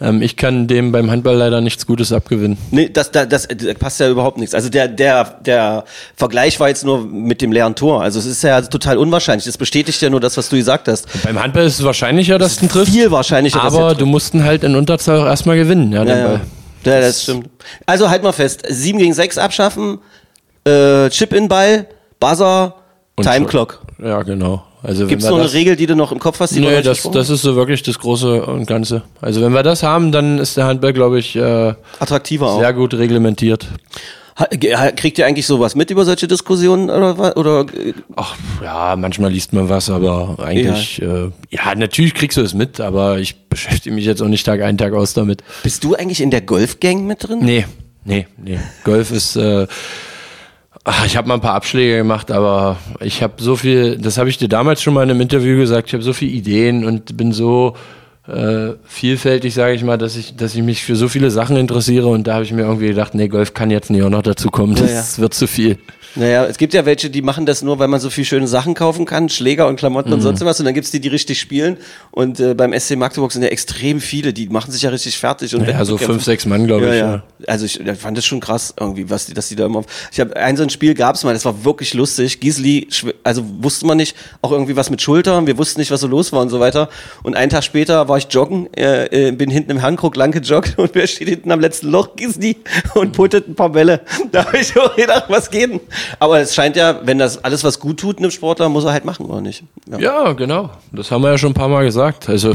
[0.00, 2.56] Ähm, ich kann dem beim Handball leider nichts Gutes abgewinnen.
[2.70, 4.54] Nee, das, das, das, das passt ja überhaupt nichts.
[4.54, 5.84] Also der, der, der
[6.16, 8.02] Vergleich war jetzt nur mit dem leeren Tor.
[8.02, 9.44] Also es ist ja total unwahrscheinlich.
[9.44, 11.06] Das bestätigt ja nur das, was du gesagt hast.
[11.22, 12.92] Beim Handball ist es wahrscheinlicher, dass du ihn triffst.
[12.94, 14.00] Viel wahrscheinlicher, er Aber trifft.
[14.00, 16.40] du musst ihn halt in Unterzahl auch erstmal gewinnen, ja, den Ja, Ball.
[16.84, 16.92] ja.
[16.94, 17.48] ja, das stimmt.
[17.86, 18.62] Also halt mal fest.
[18.68, 19.98] 7 gegen 6 abschaffen,
[20.64, 21.86] äh, Chip-in-Ball,
[22.18, 22.74] Buzzer,
[23.20, 23.80] Und Time-Clock.
[24.02, 24.62] Ja, genau.
[24.82, 26.54] Also Gibt es noch eine Regel, die du noch im Kopf hast?
[26.54, 29.02] Die Nee, das, das ist so wirklich das Große und Ganze.
[29.20, 31.74] Also wenn wir das haben, dann ist der Handball, glaube ich, äh?
[31.98, 32.60] Attraktiver auch.
[32.60, 33.68] sehr gut reglementiert.
[34.96, 37.36] Kriegt ihr eigentlich sowas mit über solche Diskussionen oder was?
[37.36, 42.38] Oder, äh, Ach, ja, manchmal liest man was, aber eigentlich, ja, äh, ja natürlich kriegst
[42.38, 45.42] du es mit, aber ich beschäftige mich jetzt auch nicht Tag ein, Tag aus damit.
[45.62, 47.40] bist du eigentlich in der Golf-Gang mit drin?
[47.42, 47.66] Nee,
[48.04, 48.58] nee, nee.
[48.84, 49.66] Golf ist, äh,
[50.84, 54.28] ach, ich habe mal ein paar Abschläge gemacht, aber ich habe so viel, das habe
[54.28, 57.16] ich dir damals schon mal in einem Interview gesagt, ich habe so viele Ideen und
[57.16, 57.76] bin so
[58.26, 62.06] äh, vielfältig, sage ich mal, dass ich, dass ich mich für so viele Sachen interessiere
[62.06, 64.50] und da habe ich mir irgendwie gedacht, nee, Golf kann jetzt nicht auch noch dazu
[64.50, 65.78] kommen, das Ja, wird zu viel.
[66.16, 68.74] Naja, es gibt ja welche, die machen das nur, weil man so viel schöne Sachen
[68.74, 70.14] kaufen kann, Schläger und Klamotten Mhm.
[70.16, 70.58] und sonst was.
[70.58, 71.76] Und dann gibt's die, die richtig spielen.
[72.10, 75.54] Und äh, beim SC Magdeburg sind ja extrem viele, die machen sich ja richtig fertig.
[75.54, 76.14] Und Ja, so kämpfen.
[76.14, 76.98] fünf, sechs Mann, glaube Ja, ich.
[76.98, 77.22] ja.
[77.46, 79.84] Also ich, ich fand das schon krass irgendwie, was die, dass die da immer.
[80.12, 82.40] Ich habe ein so ein Spiel gab's mal, das war wirklich lustig.
[82.40, 82.88] Gisli,
[83.22, 85.46] also wusste man nicht, auch irgendwie was mit Schultern.
[85.46, 86.88] Wir wussten nicht, was so los war und so weiter.
[87.22, 90.74] Und einen Tag später war ich joggen, äh, äh, bin hinten im Handkrug lang gejoggt
[90.78, 92.16] und wer steht hinten am letzten Loch?
[92.16, 92.56] Gisli
[92.94, 94.00] und puttet ein paar Bälle.
[94.32, 95.80] Da habe ich auch gedacht, was geht denn?
[96.18, 99.04] Aber es scheint ja, wenn das alles was gut tut einem Sportler, muss er halt
[99.04, 99.64] machen oder nicht?
[99.98, 100.70] Ja, genau.
[100.92, 102.28] Das haben wir ja schon ein paar Mal gesagt.
[102.28, 102.54] Also,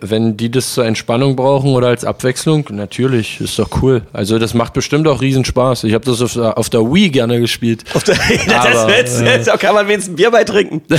[0.00, 4.02] wenn die das zur Entspannung brauchen oder als Abwechslung, natürlich, ist doch cool.
[4.12, 5.84] Also, das macht bestimmt auch riesen Spaß.
[5.84, 7.84] Ich habe das auf der, auf der Wii gerne gespielt.
[7.94, 8.16] Auf der,
[8.58, 10.82] Aber, das, das, das kann man wenigstens ein Bier beitrinken.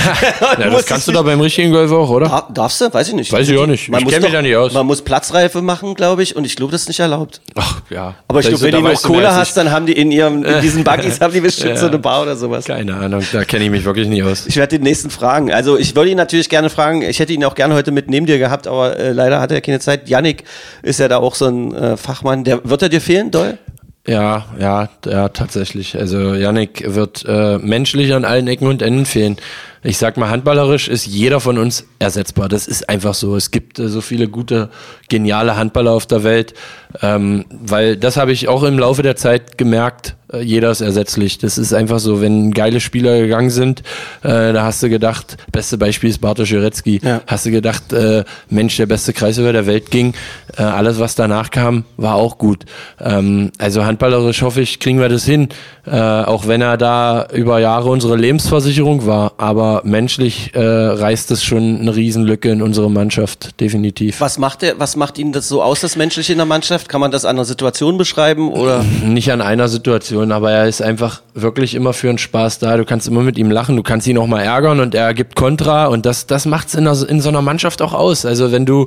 [0.58, 2.28] Ja, das kannst du doch beim richtigen Golf auch, oder?
[2.28, 2.92] Dar- Darfst du?
[2.92, 3.32] Weiß ich nicht.
[3.32, 3.88] Weiß ich auch nicht.
[3.88, 4.72] Man Ich muss kenn mich da nicht aus.
[4.72, 7.40] Man muss Platzreife machen, glaube ich, und ich glaube, das ist nicht erlaubt.
[7.54, 8.14] Ach, ja.
[8.28, 10.44] Aber ich Da- glaube, wenn da du noch Kohle hast, dann haben die in ihrem,
[10.44, 11.76] in diesen Buggies haben die bestimmt Ja.
[11.76, 12.64] so eine Bar oder sowas.
[12.66, 14.46] Keine Ahnung, da kenne ich mich wirklich nicht aus.
[14.46, 15.52] Ich werde den nächsten fragen.
[15.52, 17.02] Also ich würde ihn natürlich gerne fragen.
[17.02, 19.60] Ich hätte ihn auch gerne heute mit neben dir gehabt, aber äh, leider hat er
[19.60, 20.08] keine Zeit.
[20.08, 20.44] Yannick
[20.82, 22.44] ist ja da auch so ein äh, Fachmann.
[22.44, 23.58] Der wird er dir fehlen, Doll?
[24.06, 25.96] Ja, ja, ja, tatsächlich.
[25.96, 29.36] Also Yannick wird äh, menschlich an allen Ecken und Enden fehlen.
[29.82, 32.50] Ich sag mal, handballerisch ist jeder von uns ersetzbar.
[32.50, 33.34] Das ist einfach so.
[33.34, 34.68] Es gibt äh, so viele gute,
[35.08, 36.52] geniale Handballer auf der Welt,
[37.00, 40.16] ähm, weil das habe ich auch im Laufe der Zeit gemerkt.
[40.32, 41.38] Äh, jeder ist ersetzlich.
[41.38, 42.20] Das ist einfach so.
[42.20, 43.80] Wenn geile Spieler gegangen sind,
[44.22, 47.00] äh, da hast du gedacht, beste Beispiel ist Bartosz Jurecki.
[47.02, 47.20] Ja.
[47.26, 50.14] Hast du gedacht, äh, Mensch, der beste Kreisläufer der Welt ging.
[50.56, 52.64] Äh, alles, was danach kam, war auch gut.
[53.00, 55.48] Ähm, also handballerisch hoffe ich, kriegen wir das hin.
[55.86, 59.32] Äh, auch wenn er da über Jahre unsere Lebensversicherung war.
[59.36, 64.20] Aber menschlich äh, reißt es schon eine Riesenlücke in unsere Mannschaft, definitiv.
[64.20, 66.88] Was macht er, was macht ihn das so aus, das Menschliche in der Mannschaft?
[66.88, 68.82] Kann man das an einer Situation beschreiben oder?
[69.04, 72.76] Nicht an einer Situation, aber er ist einfach wirklich immer für einen Spaß da.
[72.76, 75.36] Du kannst immer mit ihm lachen, du kannst ihn auch mal ärgern und er gibt
[75.36, 78.24] Kontra und das, das macht's in, in so einer Mannschaft auch aus.
[78.24, 78.86] Also wenn du,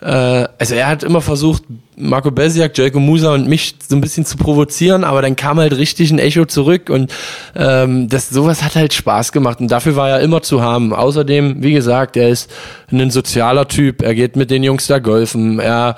[0.00, 1.64] äh, also er hat immer versucht,
[1.96, 5.76] Marco Besiak, Jelko Musa und mich so ein bisschen zu provozieren, aber dann kam halt
[5.76, 7.12] richtig ein Echo zurück und
[7.56, 10.94] ähm, das sowas hat halt Spaß gemacht und dafür war er immer zu haben.
[10.94, 12.50] Außerdem, wie gesagt, er ist
[12.92, 15.96] ein sozialer Typ, er geht mit den Jungs da golfen, er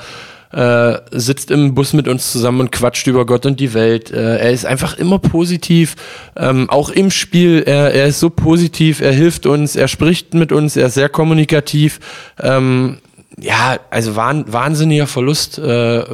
[0.53, 4.11] äh, sitzt im Bus mit uns zusammen und quatscht über Gott und die Welt.
[4.11, 5.96] Äh, er ist einfach immer positiv,
[6.36, 7.62] ähm, auch im Spiel.
[7.64, 11.09] Er, er ist so positiv, er hilft uns, er spricht mit uns, er ist sehr
[11.09, 12.01] kommunikativ.
[12.40, 12.98] Ähm,
[13.43, 15.59] ja, also wahn, wahnsinniger Verlust.
[15.59, 16.05] Äh,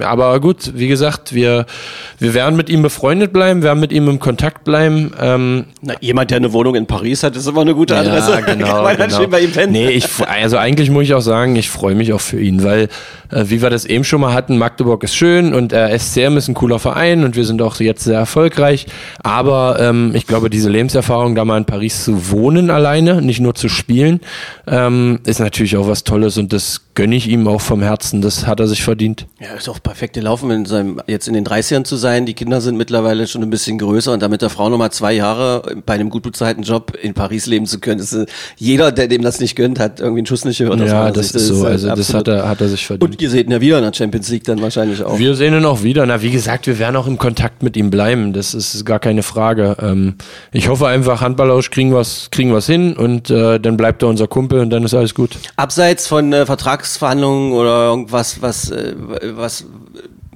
[0.00, 1.66] aber gut, wie gesagt, wir,
[2.18, 5.12] wir werden mit ihm befreundet bleiben, werden mit ihm im Kontakt bleiben.
[5.20, 8.32] Ähm, Na, jemand, der eine Wohnung in Paris hat, ist immer eine gute Adresse.
[8.32, 8.84] ja, genau.
[8.96, 9.26] Kann genau.
[9.28, 9.72] bei ihm pennen.
[9.72, 12.88] Nee, ich, also eigentlich muss ich auch sagen, ich freue mich auch für ihn, weil,
[13.30, 16.48] äh, wie wir das eben schon mal hatten, Magdeburg ist schön und äh, SCM ist
[16.48, 18.86] ein cooler Verein und wir sind auch jetzt sehr erfolgreich.
[19.22, 23.54] Aber ähm, ich glaube, diese Lebenserfahrung, da mal in Paris zu wohnen alleine, nicht nur
[23.54, 24.20] zu spielen,
[24.66, 28.20] ähm, ist natürlich auch was Tolles und das just gönne ich ihm auch vom Herzen.
[28.20, 29.26] Das hat er sich verdient.
[29.40, 32.26] Ja, ist auch perfekte Laufen, in seinem, jetzt in den 30ern zu sein.
[32.26, 35.62] Die Kinder sind mittlerweile schon ein bisschen größer und damit der Frau nochmal zwei Jahre
[35.86, 38.26] bei einem gut bezahlten Job in Paris leben zu können, ist äh,
[38.56, 40.80] jeder, der dem das nicht gönnt, hat irgendwie einen Schuss nicht gehört.
[40.80, 41.64] Ja, das ist so.
[41.64, 43.10] Also das hat er, hat er sich verdient.
[43.10, 45.18] Und ihr seht ihn ja wieder in der Champions League dann wahrscheinlich auch.
[45.18, 46.04] Wir sehen ihn auch wieder.
[46.06, 48.32] Na, wie gesagt, wir werden auch im Kontakt mit ihm bleiben.
[48.32, 49.76] Das ist gar keine Frage.
[49.80, 50.14] Ähm,
[50.52, 54.26] ich hoffe einfach, handballerisch kriegen wir kriegen wir's hin und äh, dann bleibt er unser
[54.26, 55.36] Kumpel und dann ist alles gut.
[55.56, 56.46] Abseits von äh,
[56.82, 59.64] Vertragsverhandlungen oder irgendwas, was, äh, was,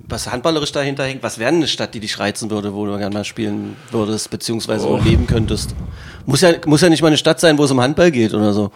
[0.09, 2.97] was handballerisch dahinter hängt, was wäre denn eine Stadt, die dich reizen würde, wo du
[2.97, 4.99] gerne mal spielen würdest, beziehungsweise Oh.
[4.99, 5.74] leben könntest?
[6.24, 8.53] Muss ja, muss ja nicht mal eine Stadt sein, wo es um Handball geht oder
[8.53, 8.70] so.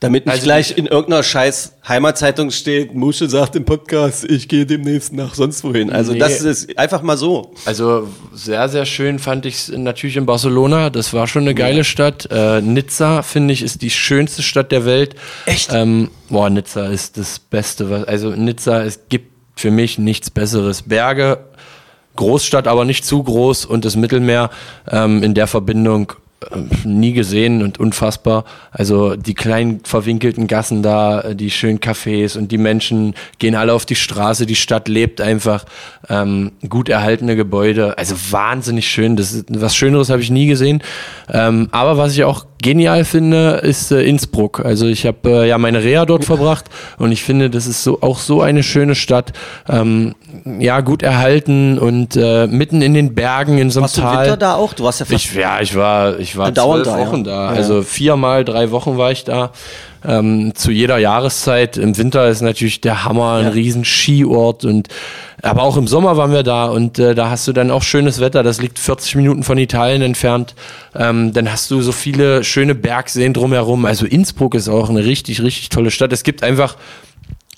[0.00, 4.66] Damit nicht Also gleich in irgendeiner scheiß Heimatzeitung steht, Musche sagt im Podcast, ich gehe
[4.66, 5.90] demnächst nach sonst wohin.
[5.90, 6.18] Also Nee.
[6.18, 7.52] das ist einfach mal so.
[7.64, 10.90] Also sehr, sehr schön fand ich es natürlich in Barcelona.
[10.90, 12.28] Das war schon eine geile Stadt.
[12.30, 15.14] Äh, Nizza, finde ich, ist die schönste Stadt der Welt.
[15.46, 15.70] Echt?
[15.72, 17.88] Ähm, boah, Nizza ist das Beste.
[17.90, 20.82] Was, also Nizza, es gibt für mich nichts Besseres.
[20.82, 21.38] Berge,
[22.16, 24.50] Großstadt, aber nicht zu groß und das Mittelmeer
[24.90, 26.12] ähm, in der Verbindung
[26.84, 28.44] nie gesehen und unfassbar.
[28.70, 33.72] Also die kleinen verwinkelten Gassen da, äh, die schönen Cafés und die Menschen gehen alle
[33.72, 35.64] auf die Straße, die Stadt lebt einfach,
[36.08, 39.16] ähm, gut erhaltene Gebäude, also wahnsinnig schön.
[39.16, 40.82] Das was Schöneres habe ich nie gesehen.
[41.32, 44.64] Ähm, aber was ich auch genial finde, ist äh, Innsbruck.
[44.64, 46.66] Also ich habe äh, ja meine Reha dort verbracht
[46.98, 49.32] und ich finde, das ist so auch so eine schöne Stadt.
[49.68, 50.14] Ähm,
[50.58, 54.24] ja, gut erhalten und äh, mitten in den Bergen in so einem Warst du Tal.
[54.24, 54.72] Winter da auch?
[54.74, 57.06] Du warst ja fast Ich, ja, ich war, ich war zwölf da, ja.
[57.06, 57.44] Wochen da.
[57.44, 57.82] Ja, Also ja.
[57.82, 59.52] viermal, drei Wochen war ich da.
[60.06, 61.76] Ähm, zu jeder Jahreszeit.
[61.76, 63.50] Im Winter ist natürlich der Hammer, ein Ja.
[63.50, 64.88] riesen Skiort und
[65.42, 68.20] aber auch im Sommer waren wir da und äh, da hast du dann auch schönes
[68.20, 68.42] Wetter.
[68.42, 70.54] Das liegt 40 Minuten von Italien entfernt.
[70.94, 73.84] Ähm, dann hast du so viele schöne Bergseen drumherum.
[73.84, 76.12] Also Innsbruck ist auch eine richtig, richtig tolle Stadt.
[76.12, 76.76] Es gibt einfach,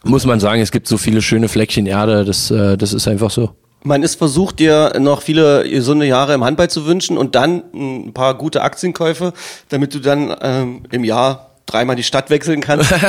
[0.02, 2.24] muss man sagen, es gibt so viele schöne Fleckchen Erde.
[2.24, 3.50] Das, äh, das ist einfach so.
[3.84, 8.12] Man ist versucht, dir noch viele gesunde Jahre im Handball zu wünschen und dann ein
[8.12, 9.32] paar gute Aktienkäufe,
[9.68, 12.92] damit du dann ähm, im Jahr dreimal die Stadt wechseln kannst.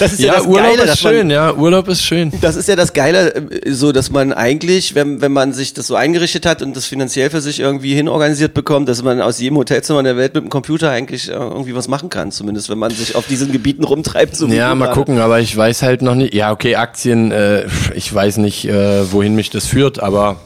[0.00, 2.32] Das ist ja, Ja, das Urlaub Geile, ist dass man, schön, ja, Urlaub ist schön.
[2.40, 5.86] Das ist ja das Geile, äh, so dass man eigentlich, wenn, wenn man sich das
[5.86, 9.56] so eingerichtet hat und das finanziell für sich irgendwie hinorganisiert bekommt, dass man aus jedem
[9.56, 12.78] Hotelzimmer in der Welt mit dem Computer eigentlich äh, irgendwie was machen kann, zumindest wenn
[12.78, 14.34] man sich auf diesen Gebieten rumtreibt.
[14.36, 16.34] So Ja, mal gucken, aber ich weiß halt noch nicht.
[16.34, 20.40] Ja, okay, Aktien, äh, ich weiß nicht, äh, wohin mich das führt, aber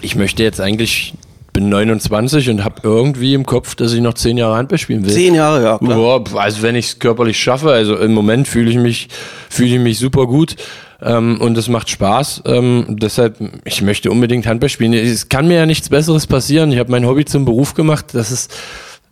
[0.00, 1.12] ich möchte jetzt eigentlich,
[1.58, 5.12] bin 29 und habe irgendwie im Kopf, dass ich noch zehn Jahre Handball spielen will.
[5.12, 5.78] Zehn Jahre, ja.
[5.78, 6.22] Klar.
[6.32, 9.08] Ja, also wenn ich es körperlich schaffe, also im Moment fühle ich mich,
[9.50, 10.54] fühle ich mich super gut.
[11.02, 12.42] Ähm, und es macht Spaß.
[12.46, 14.92] Ähm, deshalb, ich möchte unbedingt Handball spielen.
[14.92, 16.70] Es kann mir ja nichts Besseres passieren.
[16.70, 18.06] Ich habe mein Hobby zum Beruf gemacht.
[18.12, 18.54] Das ist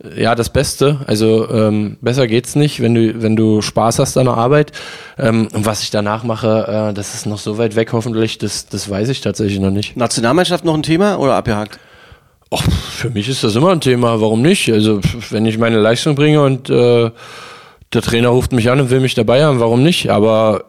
[0.03, 1.01] äh, ja das Beste.
[1.05, 4.71] Also ähm, besser geht's nicht, wenn du, wenn du Spaß hast an der Arbeit.
[5.17, 8.67] Ähm, und was ich danach mache, äh, das ist noch so weit weg hoffentlich, das,
[8.67, 9.97] das weiß ich tatsächlich noch nicht.
[9.97, 11.79] Nationalmannschaft noch ein Thema oder abgehakt?
[12.49, 14.21] Och, für mich ist das immer ein Thema.
[14.21, 14.71] Warum nicht?
[14.71, 17.11] Also, wenn ich meine Leistung bringe und äh,
[17.93, 20.09] der Trainer ruft mich an und will mich dabei haben, warum nicht?
[20.09, 20.65] Aber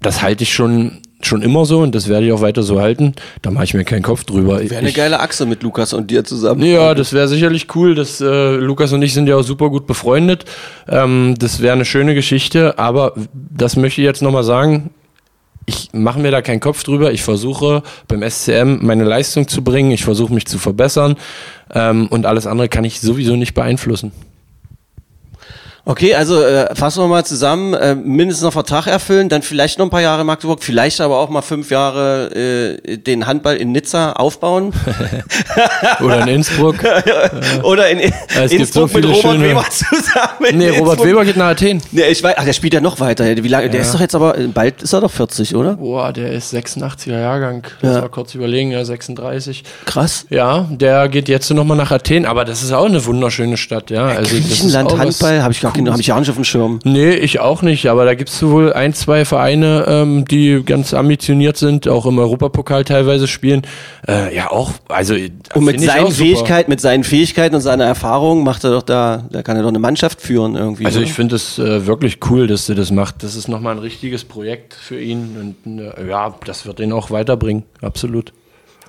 [0.00, 3.14] das halte ich schon, schon immer so und das werde ich auch weiter so halten.
[3.42, 4.60] Da mache ich mir keinen Kopf drüber.
[4.60, 6.62] Wäre eine ich, geile Achse mit Lukas und dir zusammen.
[6.62, 7.94] ja, das wäre sicherlich cool.
[7.94, 10.44] Das, äh, Lukas und ich sind ja auch super gut befreundet.
[10.88, 14.90] Ähm, das wäre eine schöne Geschichte, aber das möchte ich jetzt nochmal sagen.
[15.66, 17.12] Ich mache mir da keinen Kopf drüber.
[17.12, 19.90] Ich versuche beim SCM meine Leistung zu bringen.
[19.90, 21.16] Ich versuche mich zu verbessern.
[21.72, 24.12] Ähm, und alles andere kann ich sowieso nicht beeinflussen.
[25.86, 29.84] Okay, also äh, fassen wir mal zusammen, äh, mindestens noch Vertrag erfüllen, dann vielleicht noch
[29.86, 33.72] ein paar Jahre in Magdeburg, vielleicht aber auch mal fünf Jahre äh, den Handball in
[33.72, 34.72] Nizza aufbauen.
[36.00, 36.76] Oder in Innsbruck.
[37.62, 40.44] Oder in es gibt Innsbruck so mit viele Robert schöne- Weber zusammen.
[40.48, 41.06] in Nee, Robert Innsbruck.
[41.06, 41.82] Weber geht nach Athen.
[41.92, 43.24] Nee, ich weiß, ach, der spielt ja noch weiter.
[43.26, 43.68] Wie lange?
[43.68, 45.74] Der ist doch jetzt aber, bald ist er doch 40, oder?
[45.74, 47.66] Boah, der ist 86er Jahrgang.
[47.82, 49.64] Lass mal kurz überlegen, ja, 36.
[49.84, 50.24] Krass.
[50.30, 54.06] Ja, der geht jetzt nochmal nach Athen, aber das ist auch eine wunderschöne Stadt, ja.
[54.06, 55.92] Also, das ist Griechenland Handball habe ich gar Cooles.
[55.92, 56.78] habe ich ja auch nicht auf dem Schirm.
[56.84, 61.56] Nee, ich auch nicht, aber da gibt's wohl ein, zwei Vereine, ähm, die ganz ambitioniert
[61.56, 63.62] sind, auch im Europapokal teilweise spielen.
[64.08, 65.14] Äh, ja, auch, also
[65.54, 66.10] Und mit seinen.
[66.10, 69.68] Fähigkeiten, mit seinen Fähigkeiten und seiner Erfahrung macht er doch da, da kann er doch
[69.68, 70.86] eine Mannschaft führen irgendwie.
[70.86, 71.06] Also oder?
[71.06, 73.22] ich finde es äh, wirklich cool, dass er das macht.
[73.22, 77.10] Das ist nochmal ein richtiges Projekt für ihn und äh, ja, das wird ihn auch
[77.10, 78.32] weiterbringen, absolut.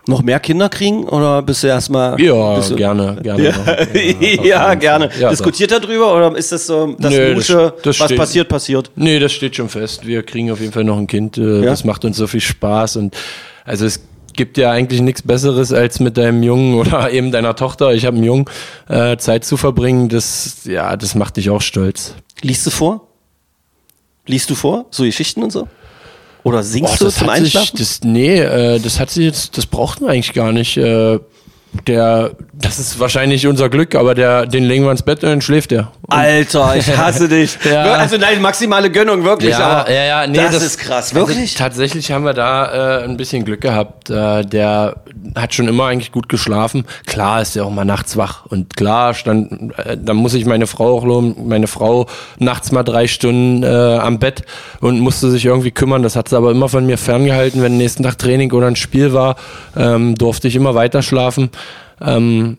[0.07, 2.19] Noch mehr Kinder kriegen oder bist du erstmal?
[2.21, 3.43] Ja, du, gerne, gerne.
[3.43, 5.09] Ja, ja jeden gerne.
[5.19, 8.17] Ja, Diskutiert er drüber oder ist das so, das Nö, das- Musche, das was steht-
[8.17, 8.91] passiert, passiert?
[8.95, 10.05] Nee, das steht schon fest.
[10.05, 11.37] Wir kriegen auf jeden Fall noch ein Kind.
[11.37, 11.65] Äh, Ja?
[11.71, 12.97] Das macht uns so viel Spaß.
[12.97, 13.15] Und
[13.65, 13.99] also es
[14.33, 18.15] gibt ja eigentlich nichts Besseres, als mit deinem Jungen oder eben deiner Tochter, ich habe
[18.17, 18.45] einen Jungen,
[18.89, 20.09] äh, Zeit zu verbringen.
[20.09, 22.13] Das, ja, das macht dich auch stolz.
[22.41, 23.07] Liest du vor?
[24.27, 24.85] Liest du vor?
[24.91, 25.67] So Geschichten und so?
[26.45, 27.77] Oder singst Boah, du das zum hat sich, Einschlafen?
[27.79, 30.77] das, nee, äh, das hat sie jetzt, das brauchten wir eigentlich gar nicht.
[30.77, 31.19] Äh,
[31.87, 35.41] der, das ist wahrscheinlich unser Glück, aber der, den legen wir ins Bett und dann
[35.41, 35.91] schläft er.
[36.07, 37.57] Alter, ich hasse dich.
[37.65, 37.93] Ja.
[37.93, 39.51] Also nein, maximale Gönnung, wirklich.
[39.51, 41.13] Ja, ja, ja, nee, das, das- ist krass.
[41.13, 41.55] Also Wirklich?
[41.55, 44.09] tatsächlich haben wir da äh, ein bisschen Glück gehabt.
[44.09, 44.97] Äh, der
[45.35, 46.85] hat schon immer eigentlich gut geschlafen.
[47.05, 50.67] Klar ist er auch mal nachts wach und klar stand, äh, da muss ich meine
[50.67, 51.47] Frau auch loben.
[51.47, 52.05] Meine Frau
[52.37, 54.43] nachts mal drei Stunden äh, am Bett
[54.79, 56.03] und musste sich irgendwie kümmern.
[56.03, 57.61] Das hat sie aber immer von mir ferngehalten.
[57.61, 59.35] Wenn nächsten Tag Training oder ein Spiel war,
[59.75, 61.49] ähm, durfte ich immer weiter schlafen.
[62.01, 62.57] Ähm,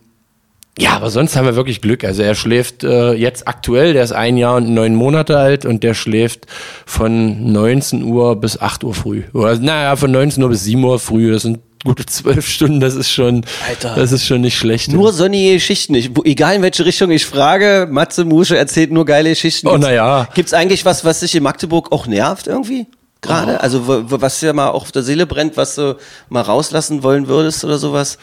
[0.78, 2.04] ja, aber sonst haben wir wirklich Glück.
[2.04, 5.82] Also er schläft äh, jetzt aktuell, der ist ein Jahr und neun Monate alt und
[5.82, 6.46] der schläft
[6.84, 9.22] von 19 Uhr bis 8 Uhr früh.
[9.32, 11.32] Oder naja, von 19 Uhr bis 7 Uhr früh.
[11.32, 13.94] Das sind gute zwölf Stunden, das ist schon, Alter.
[13.94, 14.92] das ist schon nicht schlecht.
[14.92, 15.94] Nur sonnige Geschichten.
[15.94, 19.68] Ich, egal in welche Richtung ich frage, Matze Musche erzählt nur geile Geschichten.
[19.68, 20.28] Oh, Gibt's- na ja.
[20.34, 22.86] Gibt's eigentlich was, was dich in Magdeburg auch nervt irgendwie?
[23.22, 23.60] Gerade?
[23.60, 25.96] Also was dir mal auch auf der Seele brennt, was du
[26.28, 28.18] mal rauslassen wollen würdest oder sowas?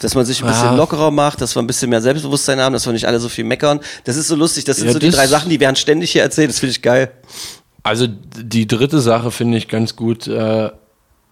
[0.00, 0.74] Dass man sich ein bisschen Ja.
[0.74, 3.44] lockerer macht, dass wir ein bisschen mehr Selbstbewusstsein haben, dass wir nicht alle so viel
[3.44, 3.80] meckern.
[4.04, 4.64] Das ist so lustig.
[4.64, 6.50] Das sind Ja, so die drei Sachen, die werden ständig hier erzählt.
[6.50, 7.10] Das finde ich geil.
[7.82, 10.26] Also die dritte Sache finde ich ganz gut.
[10.26, 10.70] Äh,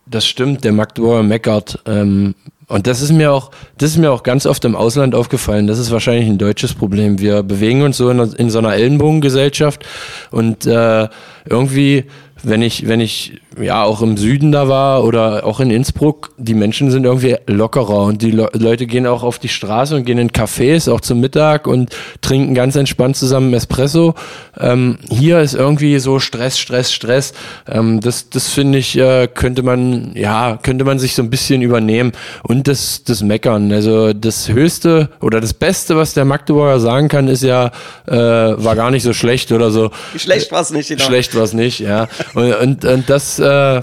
[0.06, 1.80] das stimmt, der Magdeburger meckert.
[1.86, 2.34] Ähm,
[2.68, 5.66] und das ist mir auch, das ist mir auch ganz oft im Ausland aufgefallen.
[5.66, 7.18] Das ist wahrscheinlich ein deutsches Problem.
[7.20, 9.84] Wir bewegen uns so in, in so einer Ellenbogengesellschaft
[10.30, 11.08] und äh,
[11.44, 12.04] irgendwie,
[12.46, 16.54] wenn ich, wenn ich ja auch im Süden da war oder auch in Innsbruck, die
[16.54, 20.18] Menschen sind irgendwie lockerer und die Le Leute gehen auch auf die Straße und gehen
[20.18, 24.14] in Cafés auch zum Mittag und trinken ganz entspannt zusammen Espresso.
[24.58, 27.32] Ähm, hier ist irgendwie so Stress, Stress, Stress.
[27.68, 31.62] Ähm, das, das finde ich, äh, könnte man, ja, könnte man sich so ein bisschen
[31.62, 33.72] übernehmen und das, das Meckern.
[33.72, 37.70] Also das Höchste oder das Beste, was der Magdeburger sagen kann, ist ja,
[38.06, 39.90] äh, war gar nicht so schlecht oder so.
[40.16, 41.04] Schlecht war's nicht, genau.
[41.04, 42.08] Schlecht war es nicht, ja.
[42.34, 43.82] Und, und, und das, äh,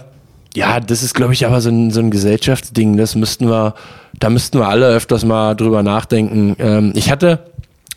[0.55, 2.97] ja, das ist, glaube ich, aber so ein, so ein Gesellschaftsding.
[2.97, 3.73] Das müssten wir,
[4.19, 6.55] da müssten wir alle öfters mal drüber nachdenken.
[6.59, 7.39] Ähm, ich hatte,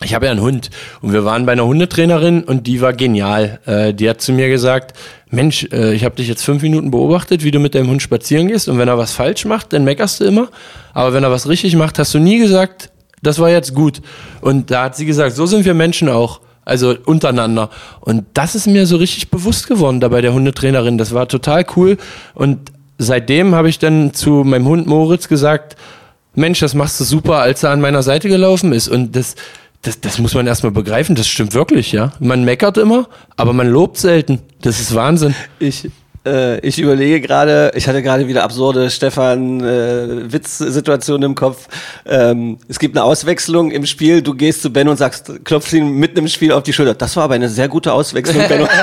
[0.02, 0.70] ich habe ja einen Hund
[1.02, 3.60] und wir waren bei einer Hundetrainerin und die war genial.
[3.66, 4.96] Äh, die hat zu mir gesagt,
[5.30, 8.48] Mensch, äh, ich habe dich jetzt fünf Minuten beobachtet, wie du mit deinem Hund spazieren
[8.48, 10.48] gehst und wenn er was falsch macht, dann meckerst du immer.
[10.94, 12.90] Aber wenn er was richtig macht, hast du nie gesagt,
[13.22, 14.00] das war jetzt gut.
[14.40, 16.40] Und da hat sie gesagt, so sind wir Menschen auch.
[16.66, 17.70] Also untereinander.
[18.00, 20.98] Und das ist mir so richtig bewusst geworden da bei der Hundetrainerin.
[20.98, 21.96] Das war total cool.
[22.34, 25.76] Und seitdem habe ich dann zu meinem Hund Moritz gesagt,
[26.34, 28.88] Mensch, das machst du super, als er an meiner Seite gelaufen ist.
[28.88, 29.36] Und das,
[29.82, 31.14] das, das muss man erstmal begreifen.
[31.14, 32.12] Das stimmt wirklich, ja.
[32.18, 34.40] Man meckert immer, aber man lobt selten.
[34.60, 35.34] Das ist Wahnsinn.
[35.60, 35.88] Ich,
[36.26, 41.68] äh, ich überlege gerade, ich hatte gerade wieder absurde Stefan-Witz-Situationen im Kopf.
[42.04, 45.92] Ähm, es gibt eine Auswechslung im Spiel, du gehst zu Ben und sagst, klopfst ihn
[45.92, 46.94] mitten im Spiel auf die Schulter.
[46.94, 48.68] Das war aber eine sehr gute Auswechslung, Benno.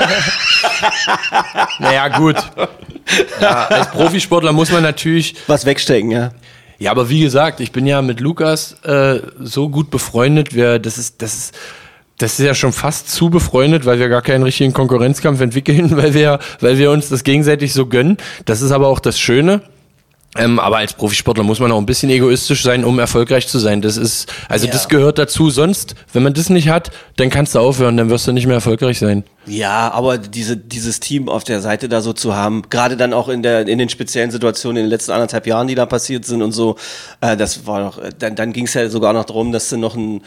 [1.78, 2.36] Naja, gut.
[3.40, 6.32] Ja, als Profisportler muss man natürlich Was wegstecken, ja.
[6.78, 10.54] Ja, aber wie gesagt, ich bin ja mit Lukas äh, so gut befreundet.
[10.54, 11.54] Wir, das ist, das ist,
[12.18, 16.14] das ist ja schon fast zu befreundet, weil wir gar keinen richtigen Konkurrenzkampf entwickeln, weil
[16.14, 18.16] wir, weil wir uns das gegenseitig so gönnen.
[18.44, 19.62] Das ist aber auch das Schöne.
[20.36, 23.82] Ähm, aber als Profisportler muss man auch ein bisschen egoistisch sein, um erfolgreich zu sein.
[23.82, 24.72] Das ist, also Ja.
[24.72, 25.48] das gehört dazu.
[25.50, 28.56] Sonst, wenn man das nicht hat, dann kannst du aufhören, dann wirst du nicht mehr
[28.56, 29.22] erfolgreich sein.
[29.46, 33.28] Ja, aber diese, dieses Team auf der Seite da so zu haben, gerade dann auch
[33.28, 36.42] in der in den speziellen Situationen in den letzten anderthalb Jahren, die da passiert sind
[36.42, 36.76] und so,
[37.20, 39.76] äh, das war noch, äh, dann, dann ging es ja sogar noch darum, dass du
[39.76, 40.22] noch ein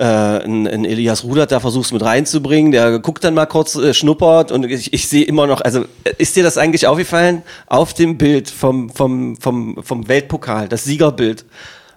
[0.00, 3.92] äh, ein, ein Elias Rudert da versuchst mit reinzubringen, der guckt dann mal kurz, äh,
[3.92, 7.42] schnuppert und ich, ich sehe immer noch, also äh, ist dir das eigentlich aufgefallen?
[7.66, 11.44] Auf dem Bild vom, vom, vom, vom Weltpokal, das Siegerbild,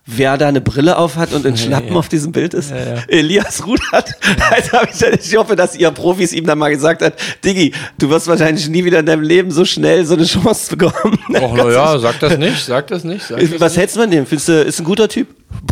[0.06, 2.72] wer da eine Brille auf hat und ein Schnappen auf diesem Bild ist?
[3.08, 4.16] Elias Rudert.
[4.50, 5.02] Also hab ich,
[5.32, 8.84] ich hoffe, dass ihr Profis ihm dann mal gesagt hat, Diggi, du wirst wahrscheinlich nie
[8.84, 11.18] wieder in deinem Leben so schnell so eine Chance bekommen.
[11.30, 13.26] Och, na ja, sag das nicht, sag das nicht.
[13.28, 14.26] Sag das Was hältst du von dem?
[14.26, 15.28] Findest du, ist ein guter Typ?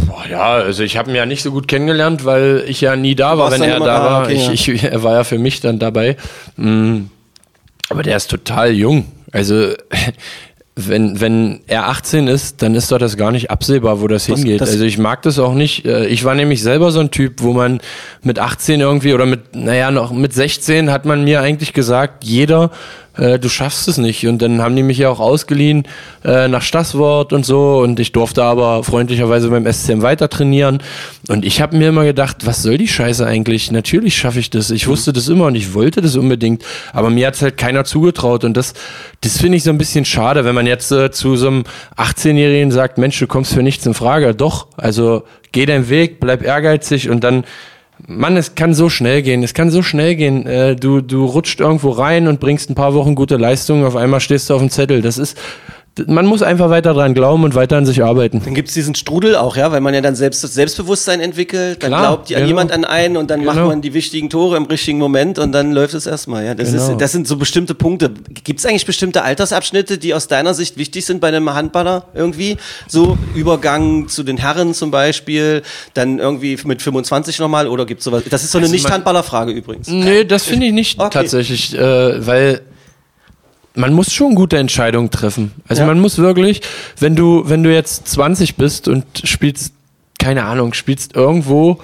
[0.08, 3.16] Boah, ja, also ich habe ihn ja nicht so gut kennengelernt, weil ich ja nie
[3.16, 4.24] da war, wenn er da da, war.
[4.24, 4.52] okay, ja.
[4.52, 6.18] ich, ich, er war ja für mich dann dabei.
[6.56, 7.04] Mm,
[7.90, 9.06] Aber der ist total jung.
[9.32, 9.74] Also
[10.76, 14.62] wenn, wenn er 18 ist, dann ist doch das gar nicht absehbar, wo das hingeht.
[14.62, 15.86] das- also ich mag das auch nicht.
[15.86, 17.82] Äh, Ich war nämlich selber so ein Typ, wo man
[18.24, 22.72] mit 18 irgendwie oder mit, naja, noch mit 16 hat man mir eigentlich gesagt, jeder,
[23.18, 24.26] äh, du schaffst es nicht.
[24.28, 25.84] Und dann haben die mich ja auch ausgeliehen
[26.24, 27.80] äh, nach Stasswort und so.
[27.80, 30.82] Und ich durfte aber freundlicherweise beim SCM weiter trainieren.
[31.28, 33.72] Und ich habe mir immer gedacht, was soll die Scheiße eigentlich?
[33.72, 34.72] Natürlich schaffe ich das.
[34.72, 36.64] Ich wusste das immer und ich wollte das unbedingt.
[36.94, 38.44] Aber mir hat's halt keiner zugetraut.
[38.44, 38.74] Und das,
[39.22, 41.64] das finde ich so ein bisschen schade, wenn man jetzt äh, zu so einem
[41.98, 44.34] 18-Jährigen sagt, Mensch, du kommst für nichts in Frage.
[44.34, 47.44] Doch, also geh deinen Weg, bleib ehrgeizig und dann
[48.08, 49.44] Mann, es kann so schnell gehen.
[49.44, 50.46] Es kann so schnell gehen.
[50.46, 53.86] Äh, du, du rutscht irgendwo rein und bringst ein paar Wochen gute Leistungen.
[53.86, 55.02] Auf einmal stehst du auf dem Zettel.
[55.02, 55.38] Das ist,
[56.08, 58.42] man muss einfach weiter dran glauben und weiter an sich arbeiten.
[58.46, 61.90] Dann gibt's diesen Strudel auch, ja, weil man ja dann selbst das Selbstbewusstsein entwickelt, dann
[61.90, 62.48] Klar, glaubt ja genau.
[62.48, 63.68] jemand an einen und dann macht Genau.
[63.68, 66.46] man die wichtigen Tore im richtigen Moment und dann läuft es erstmal.
[66.46, 66.92] Ja, das, Genau.
[66.94, 68.10] ist, das sind so bestimmte Punkte.
[68.44, 72.56] Gibt's eigentlich bestimmte Altersabschnitte, die aus deiner Sicht wichtig sind bei einem Handballer irgendwie?
[72.88, 75.62] So Übergang zu den Herren zum Beispiel,
[75.94, 78.24] dann irgendwie mit 25 nochmal oder gibt's sowas?
[78.30, 79.88] Das ist so eine Also Nicht-Handballer-Frage übrigens.
[79.90, 81.10] Nee, das finde ich nicht Okay.
[81.12, 82.62] tatsächlich, äh, weil
[83.76, 85.52] man muss schon gute Entscheidungen treffen.
[85.68, 85.88] Also Ja.
[85.88, 86.62] man muss wirklich,
[87.00, 89.74] wenn du, wenn du jetzt 20 bist und spielst,
[90.20, 91.80] keine Ahnung, spielst irgendwo,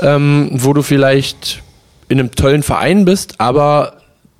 [0.00, 1.62] ähm, wo du vielleicht
[2.08, 3.94] in einem tollen Verein bist, aber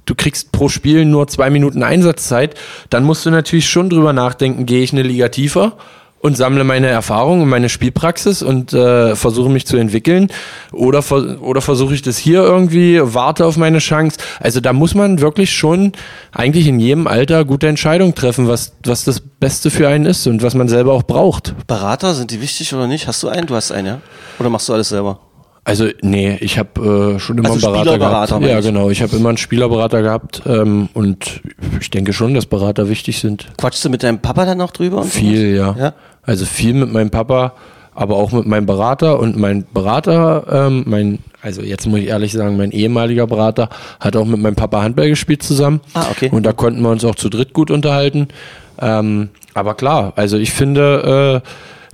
[0.07, 2.55] du kriegst pro Spiel nur zwei Minuten Einsatzzeit,
[2.91, 5.77] dann musst du natürlich schon drüber nachdenken, gehe ich eine Liga tiefer
[6.21, 10.29] und sammle meine Erfahrung und meine Spielpraxis und äh, versuche mich zu entwickeln
[10.71, 11.03] oder,
[11.41, 14.19] oder versuche ich das hier irgendwie, warte auf meine Chance.
[14.39, 15.93] Also da muss man wirklich schon
[16.33, 20.43] eigentlich in jedem Alter gute Entscheidungen treffen, was, was das Beste für einen ist und
[20.43, 21.55] was man selber auch braucht.
[21.67, 23.07] Berater, sind die wichtig oder nicht?
[23.07, 23.47] Hast du einen?
[23.47, 24.01] Du hast einen, ja?
[24.39, 25.19] Oder machst du alles selber?
[25.65, 28.53] Also nee, ich habe äh, schon immer Also einen Berater Spielerberater, gehabt.
[28.53, 28.91] Ja, genau.
[28.91, 31.43] Ich habe immer einen Spielerberater gehabt ähm, und
[31.81, 33.47] ich denke schon, dass Berater wichtig sind.
[33.59, 35.03] Quatschst du mit deinem Papa dann noch drüber?
[35.05, 35.77] Viel, ja.
[35.79, 35.95] Ja?
[36.23, 37.53] Also viel mit meinem Papa,
[37.95, 42.33] aber auch mit meinem Berater und mein Berater, ähm, mein, also jetzt muss ich ehrlich
[42.33, 43.69] sagen, mein ehemaliger Berater
[44.01, 45.81] hat auch mit meinem Papa Handball gespielt zusammen.
[45.93, 46.31] Ah, okay.
[46.33, 48.29] Und da konnten wir uns auch zu dritt gut unterhalten.
[48.81, 51.49] Ähm, aber klar, also ich finde, äh,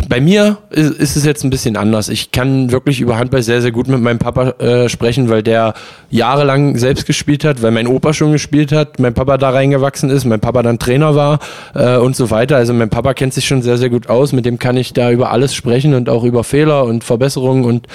[0.08, 2.08] bei mir ist, es jetzt ein bisschen anders.
[2.08, 5.74] Ich kann wirklich über Handball sehr, sehr gut mit meinem Papa äh, sprechen, weil der
[6.10, 10.24] jahrelang selbst gespielt hat, weil mein Opa schon gespielt hat, mein Papa da reingewachsen ist,
[10.24, 11.38] mein Papa dann Trainer war
[11.74, 12.56] äh, und so weiter.
[12.56, 14.32] Also mein Papa kennt sich schon sehr, sehr gut aus.
[14.32, 17.86] Mit dem kann ich da über alles sprechen und auch über Fehler und Verbesserungen und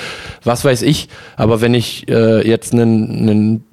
[0.43, 1.07] was weiß ich.
[1.37, 3.63] Aber wenn ich äh, jetzt einen, einen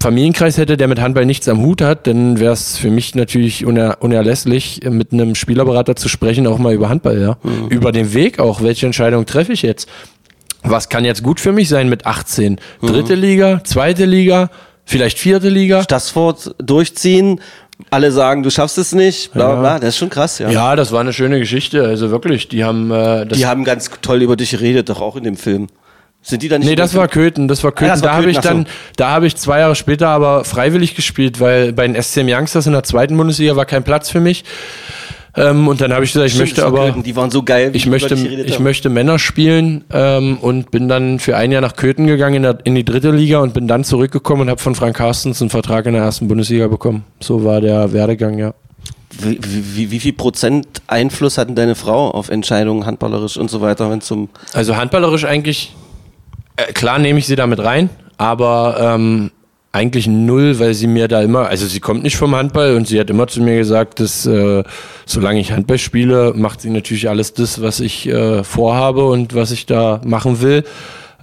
[0.00, 3.66] Familienkreis hätte, der mit Handball nichts am Hut hat, dann wäre es für mich natürlich
[3.66, 7.36] uner unerlässlich, mit einem Spielerberater zu sprechen, auch mal über Handball, ja.
[7.68, 9.88] Über den Weg auch, welche Entscheidung treffe ich jetzt?
[10.62, 12.60] Was kann jetzt gut für mich sein mit 18?
[12.80, 14.50] Dritte Liga, zweite Liga,
[14.84, 15.82] vielleicht vierte Liga?
[15.82, 17.40] Stassfurt durchziehen,
[17.90, 20.50] alle sagen, du schaffst es nicht, bla bla bla, das ist schon krass, ja.
[20.50, 23.90] Ja, das war eine schöne Geschichte, also wirklich, die haben äh, das Die haben ganz
[24.02, 25.68] toll über dich geredet, doch auch in dem Film.
[26.20, 26.68] Sind die da nicht?
[26.68, 27.08] Nee, das war?
[27.08, 27.88] Köthen, das war Köthen.
[27.88, 28.66] das war da habe ich dann,
[28.96, 32.72] da habe ich zwei Jahre später aber freiwillig gespielt, weil bei den SCM Youngsters in
[32.72, 34.44] der zweiten Bundesliga war kein Platz für mich.
[35.36, 37.42] Ähm, und dann habe ich gesagt, ich Stimmt, möchte das aber, Köthen, die waren so
[37.42, 38.64] geil, wie ich möchte, ich haben.
[38.64, 42.58] möchte Männer spielen ähm, und bin dann für ein Jahr nach Köthen gegangen in, der,
[42.64, 45.86] in die dritte Liga und bin dann zurückgekommen und habe von Frank Carstens einen Vertrag
[45.86, 47.04] in der ersten Bundesliga bekommen.
[47.20, 48.54] So war der Werdegang, ja.
[49.20, 53.90] Wie, wie, wie viel Prozent Einfluss hatten deine Frau auf Entscheidungen, handballerisch und so weiter,
[53.90, 55.74] wenn zum Also handballerisch eigentlich,
[56.58, 59.30] äh, klar nehme ich sie damit rein, aber ähm,
[59.72, 62.98] eigentlich null, weil sie mir da immer, also sie kommt nicht vom Handball und sie
[62.98, 64.64] hat immer zu mir gesagt, dass äh,
[65.06, 69.50] solange ich Handball spiele, macht sie natürlich alles das, was ich äh, vorhabe und was
[69.50, 70.64] ich da machen will.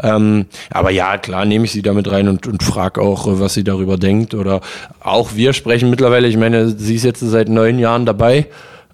[0.02, 3.54] Ähm, aber ja, klar nehme ich sie damit rein und, und frage auch, äh, was
[3.54, 4.34] sie darüber denkt.
[4.34, 4.62] Oder
[5.02, 8.48] auch wir sprechen mittlerweile, ich meine, sie ist jetzt seit neun Jahren dabei.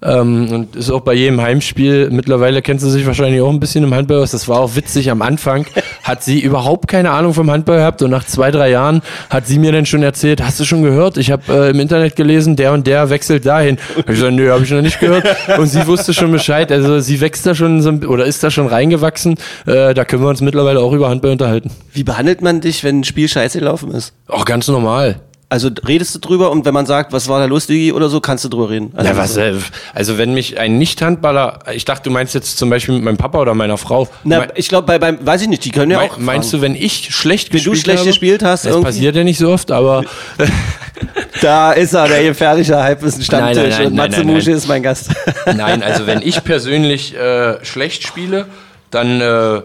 [0.04, 3.84] Ähm, und ist auch bei jedem Heimspiel, mittlerweile kennt sie sich wahrscheinlich auch ein bisschen
[3.84, 4.32] im Handball aus.
[4.32, 5.66] Das war auch witzig am Anfang.
[6.02, 9.58] Hat sie überhaupt keine Ahnung vom Handball gehabt und nach zwei, drei Jahren hat sie
[9.58, 11.16] mir dann schon erzählt, hast du schon gehört?
[11.16, 13.78] Ich habe äh, im Internet gelesen, der und der wechselt dahin.
[13.96, 15.24] Hab ich gesagt, nö, habe ich noch nicht gehört.
[15.58, 16.72] Und sie wusste schon Bescheid.
[16.72, 19.36] Also sie wächst da schon so, oder ist da schon reingewachsen.
[19.66, 21.70] Äh, da können wir uns mittlerweile auch über Handball unterhalten.
[21.92, 24.12] Wie behandelt man dich, wenn ein Spiel scheiße gelaufen ist?
[24.28, 25.20] Auch ganz normal.
[25.52, 28.20] Also redest du drüber und wenn man sagt, was war da los, Digi, oder so,
[28.22, 28.90] kannst du drüber reden.
[28.96, 29.52] Also, Ja, was, äh,
[29.92, 33.38] also wenn mich ein Nicht-Handballer, ich dachte, du meinst jetzt zum Beispiel mit meinem Papa
[33.38, 34.08] oder meiner Frau.
[34.24, 36.16] Na, Me- ich glaube, bei, beim, weiß ich nicht, die können ja mein, auch.
[36.16, 36.62] meinst fragen.
[36.62, 38.08] du, wenn ich schlecht Wenn du gespielt schlecht habe?
[38.08, 38.86] gespielt hast, Das irgendwie?
[38.86, 40.04] passiert ja nicht so oft, aber
[41.40, 44.54] Da ist er, der gefährliche Halbwissen-Stammtisch Nein, nein, nein, und Matze nein, nein.
[44.56, 45.10] Ist mein Gast.
[45.54, 48.46] nein, also wenn ich persönlich äh, schlecht spiele,
[48.90, 49.62] dann, äh,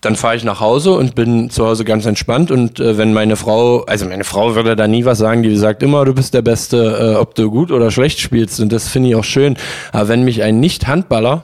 [0.00, 2.50] dann fahre ich nach Hause und bin zu Hause ganz entspannt.
[2.50, 5.82] Und äh, wenn meine Frau, also meine Frau würde da nie was sagen, die sagt
[5.82, 8.60] immer, du bist der Beste, äh, ob du gut oder schlecht spielst.
[8.60, 9.56] Und das finde ich auch schön.
[9.92, 11.42] Aber wenn mich ein Nicht-Handballer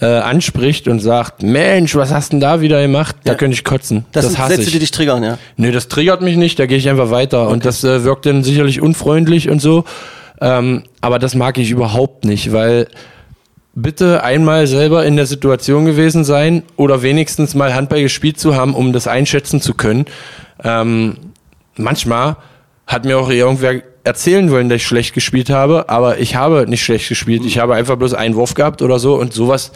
[0.00, 3.16] äh, anspricht und sagt, Mensch, was hast denn da wieder gemacht?
[3.24, 4.06] Da könnte ich kotzen.
[4.12, 4.72] Das, Das, sind hasse Sätze, ich.
[4.72, 5.38] die dich triggern, ja.
[5.56, 7.48] Nee, das triggert mich nicht, da gehe ich einfach weiter.
[7.48, 9.84] Und das äh, wirkt dann sicherlich unfreundlich und so.
[10.40, 12.88] Ähm, aber das mag ich überhaupt nicht, weil
[13.74, 18.74] bitte einmal selber in der Situation gewesen sein oder wenigstens mal Handball gespielt zu haben,
[18.74, 20.04] um das einschätzen zu können.
[20.62, 21.16] Ähm,
[21.76, 22.36] manchmal
[22.86, 26.84] hat mir auch irgendwer erzählen wollen, dass ich schlecht gespielt habe, aber ich habe nicht
[26.84, 27.44] schlecht gespielt.
[27.46, 29.72] Ich habe einfach bloß einen Wurf gehabt oder so und sowas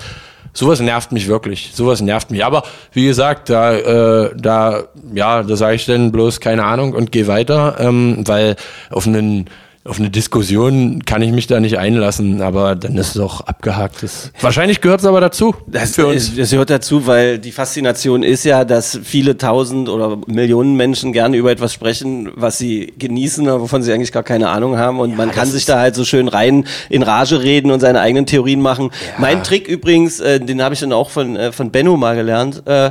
[0.57, 1.71] sowas nervt mich wirklich.
[1.75, 2.45] Sowas nervt mich.
[2.45, 4.85] Aber wie gesagt, da, äh, da,
[5.15, 8.57] ja, da sage ich dann bloß keine Ahnung und gehe weiter, ähm, weil
[8.91, 9.51] auf einen
[9.87, 14.03] auf eine Diskussion kann ich mich da nicht einlassen, aber dann ist es auch abgehakt.
[14.03, 15.55] Das, wahrscheinlich gehört es aber dazu.
[15.67, 21.13] Das, das gehört dazu, weil die Faszination ist ja, dass viele tausend oder Millionen Menschen
[21.13, 25.01] gerne über etwas sprechen, was sie genießen, wovon sie eigentlich gar keine Ahnung haben.
[25.01, 28.01] Und ja, man kann sich da halt so schön rein in Rage reden und seine
[28.01, 28.91] eigenen Theorien machen.
[28.93, 29.15] Ja.
[29.19, 32.63] Mein Trick übrigens, äh, den habe ich dann auch von, äh, von Benno mal gelernt,
[32.67, 32.91] äh,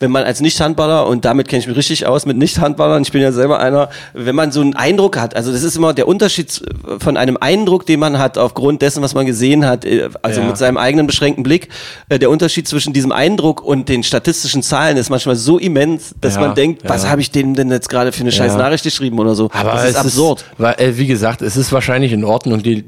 [0.00, 3.20] wenn man als Nicht-Handballer, und damit kenne ich mich richtig aus mit Nicht-Handballern, ich bin
[3.20, 6.62] ja selber einer, wenn man so einen Eindruck hat, also das ist immer der Unterschied
[6.98, 10.46] von einem Eindruck, den man hat aufgrund dessen, was man gesehen hat, äh, also ja.
[10.46, 11.68] mit seinem eigenen beschränkten Blick,
[12.08, 16.36] äh, der Unterschied zwischen diesem Eindruck und den statistischen Zahlen ist manchmal so immens, dass
[16.36, 19.18] ja, man denkt, was habe ich denen denn jetzt gerade für eine scheiß Nachricht geschrieben
[19.18, 19.50] oder so.
[19.52, 20.40] Aber das ist absurd.
[20.40, 22.62] Ist, weil, äh, wie gesagt, es ist wahrscheinlich in Ordnung.
[22.62, 22.84] Die,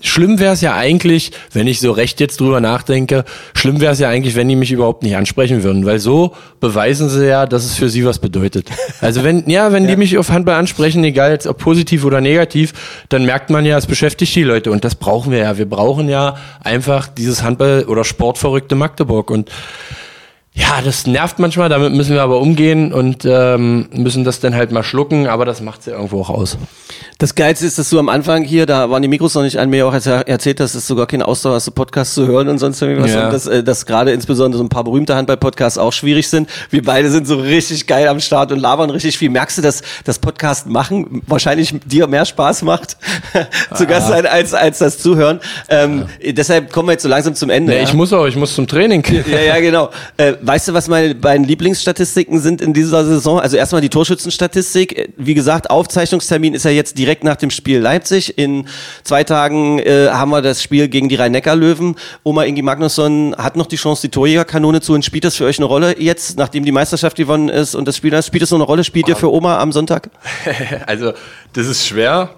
[0.00, 3.24] schlimm wäre es ja eigentlich, wenn ich so recht jetzt drüber nachdenke,
[3.54, 7.08] schlimm wäre es ja eigentlich, wenn die mich überhaupt nicht ansprechen würden, weil so beweisen
[7.08, 8.68] sie ja, dass es für sie was bedeutet.
[9.00, 9.90] Also wenn, ja, wenn ja.
[9.90, 12.72] die mich auf Handball ansprechen, egal jetzt ob positiv oder negativ,
[13.08, 15.58] dann merkt man ja, es beschäftigt die Leute und das brauchen wir ja.
[15.58, 19.50] Wir brauchen ja einfach dieses Handball- oder sportverrückte Magdeburg und
[20.58, 24.72] ja, das nervt manchmal, damit müssen wir aber umgehen und ähm, müssen das dann halt
[24.72, 26.56] mal schlucken, aber das macht ja irgendwo auch aus.
[27.18, 29.68] Das Geilste ist, dass du am Anfang hier, da waren die Mikros noch nicht an
[29.68, 33.12] mir auch erzählt hast, dass sogar keine Ausdauer hast, Podcasts zu hören und sonst irgendwas.
[33.12, 33.26] Ja.
[33.26, 36.48] Und dass, äh, dass gerade insbesondere so ein paar berühmte Handball-Podcasts auch schwierig sind.
[36.70, 39.28] Wir beide sind so richtig geil am Start und labern richtig viel.
[39.28, 42.96] Merkst du, dass das Podcast machen wahrscheinlich dir mehr Spaß macht,
[43.74, 45.40] zu Gast sein, als, als das Zuhören?
[45.68, 46.32] Ähm, ja.
[46.32, 47.72] Deshalb kommen wir jetzt so langsam zum Ende.
[47.72, 47.84] Nee, ja?
[47.84, 49.04] Ich muss auch, ich muss zum Training.
[49.30, 49.90] Ja, ja, genau.
[50.16, 53.40] Äh, Weißt du, was meine beiden Lieblingsstatistiken sind in dieser Saison?
[53.40, 55.12] Also erstmal die Torschützenstatistik.
[55.16, 58.38] Wie gesagt, Aufzeichnungstermin ist ja jetzt direkt nach dem Spiel Leipzig.
[58.38, 58.68] In
[59.02, 61.96] zwei Tagen äh, haben wir das Spiel gegen die Rhein-Neckar-Löwen.
[62.22, 65.58] Oma Ingi Magnusson hat noch die Chance, die Torjägerkanone zu und spielt das für euch
[65.58, 68.64] eine Rolle jetzt, nachdem die Meisterschaft gewonnen ist und das Spiel, spielt das so eine
[68.64, 68.84] Rolle?
[68.84, 70.10] Spielt ihr für Oma am Sonntag?
[70.86, 71.12] also,
[71.54, 72.30] das ist schwer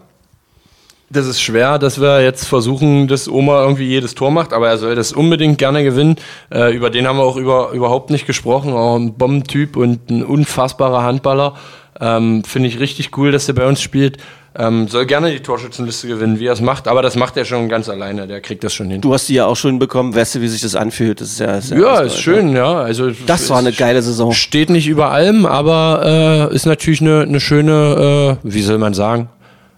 [1.11, 4.79] das ist schwer, dass wir jetzt versuchen, dass Oma irgendwie jedes Tor macht, aber er
[4.79, 6.17] soll das unbedingt gerne gewinnen.
[6.53, 8.73] Äh, über den haben wir auch über, überhaupt nicht gesprochen.
[8.73, 11.55] Auch ein Bombentyp und ein unfassbarer Handballer.
[12.01, 14.19] Ähm, Finde ich richtig cool, dass er bei uns spielt.
[14.57, 17.69] Ähm, soll gerne die Torschützenliste gewinnen, wie er es macht, aber das macht er schon
[17.69, 19.01] ganz alleine, der kriegt das schon hin.
[19.01, 21.21] Du hast die ja auch schon bekommen, weißt du, wie sich das anfühlt?
[21.21, 22.81] Das ist ja, ist ja, ja ist schön, ja.
[22.81, 24.33] Also, das war eine geile Saison.
[24.33, 28.95] Steht nicht über allem, aber äh, ist natürlich eine, eine schöne, äh, wie soll man
[28.95, 29.29] sagen,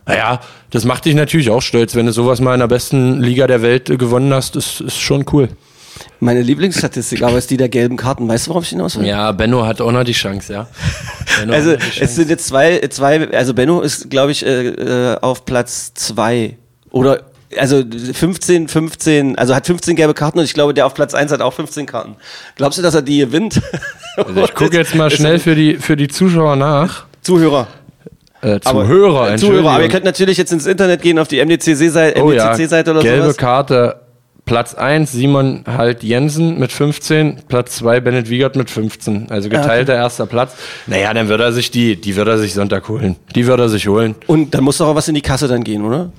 [0.06, 0.40] naja,
[0.70, 3.62] das macht dich natürlich auch stolz, wenn du sowas mal in der besten Liga der
[3.62, 5.48] Welt gewonnen hast, ist, ist schon cool.
[6.18, 8.28] Meine Lieblingsstatistik aber ist die der gelben Karten.
[8.28, 9.06] Weißt du, worauf ich hinaus will?
[9.06, 10.68] Ja, Benno hat auch noch die Chance, ja.
[11.38, 15.44] Benno also es sind jetzt zwei, zwei, also Benno ist, glaube ich, äh, äh, auf
[15.44, 16.56] Platz zwei
[16.90, 17.22] oder
[17.56, 21.32] also 15, 15, also hat 15 gelbe Karten und ich glaube, der auf Platz 1
[21.32, 22.16] hat auch 15 Karten.
[22.56, 23.60] Glaubst du, dass er die gewinnt?
[24.16, 27.06] Also ich gucke jetzt mal schnell für die, für die Zuschauer nach.
[27.22, 27.66] Zuhörer.
[28.42, 32.22] Äh, Zuhörer, aber, Zuhörer, aber ihr könnt natürlich jetzt ins Internet gehen auf die MDCC-Seite
[32.22, 32.54] oh, ja.
[32.54, 33.36] oder Gelbe sowas.
[33.36, 34.00] Karte,
[34.50, 39.30] Platz 1 Simon Halt Jensen mit 15, Platz 2 Bennett Wiegert mit 15.
[39.30, 40.02] Also geteilter okay.
[40.02, 40.54] erster Platz.
[40.86, 43.16] Naja, dann wird er sich die, die wird er sich Sonntag holen.
[43.34, 44.16] Die wird er sich holen.
[44.26, 46.10] Und dann muss doch auch was in die Kasse dann gehen, oder?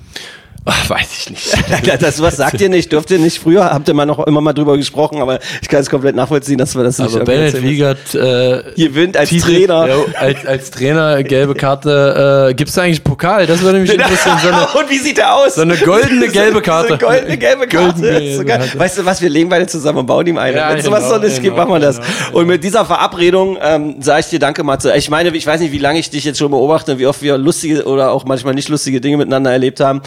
[0.64, 2.02] Ach, weiß ich nicht.
[2.02, 3.42] das was sagt ihr nicht, dürft ihr nicht.
[3.42, 6.56] Früher habt ihr mal noch immer mal drüber gesprochen, aber ich kann es komplett nachvollziehen,
[6.56, 9.88] dass wir das nicht Aber Bennett Wiegert äh, gewinnt als Titel, Trainer.
[9.88, 12.48] Ja, als, als Trainer, gelbe Karte.
[12.50, 13.46] Äh, Gibt es eigentlich Pokal?
[13.48, 14.38] Das würde mich interessieren.
[14.40, 15.56] So eine, Und wie sieht der aus?
[15.56, 16.98] So eine goldene gelbe Karte.
[17.00, 18.00] So eine goldene gelbe Karte.
[18.00, 18.78] Goldene Karte.
[18.78, 20.56] Weißt du was, wir legen beide zusammen und bauen ihm eine.
[20.56, 21.96] Ja, Wenn es genau, sowas noch nicht genau, gibt, machen wir das.
[21.96, 24.94] Genau, und mit dieser Verabredung ähm, sage ich dir Danke, Matze.
[24.96, 27.20] Ich meine, ich weiß nicht, wie lange ich dich jetzt schon beobachte und wie oft
[27.20, 30.02] wir lustige oder auch manchmal nicht lustige Dinge miteinander erlebt haben.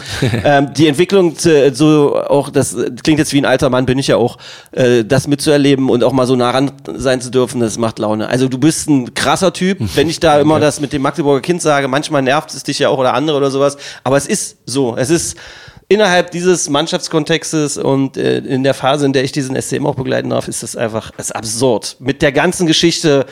[0.46, 3.98] Ähm, die Entwicklung und äh, so auch, das klingt jetzt wie ein alter Mann, bin
[3.98, 4.38] ich ja auch,
[4.70, 8.28] äh, das mitzuerleben und auch mal so nah ran sein zu dürfen, das macht Laune.
[8.28, 10.42] Also du bist ein krasser Typ, wenn ich da okay.
[10.42, 13.36] immer das mit dem Magdeburger Kind sage, manchmal nervt es dich ja auch oder andere
[13.36, 15.36] oder sowas, aber es ist so, es ist
[15.88, 20.30] innerhalb dieses Mannschaftskontextes und äh, in der Phase, in der ich diesen SCM auch begleiten
[20.30, 21.96] darf, ist das einfach ist absurd.
[21.98, 23.26] Mit der ganzen Geschichte,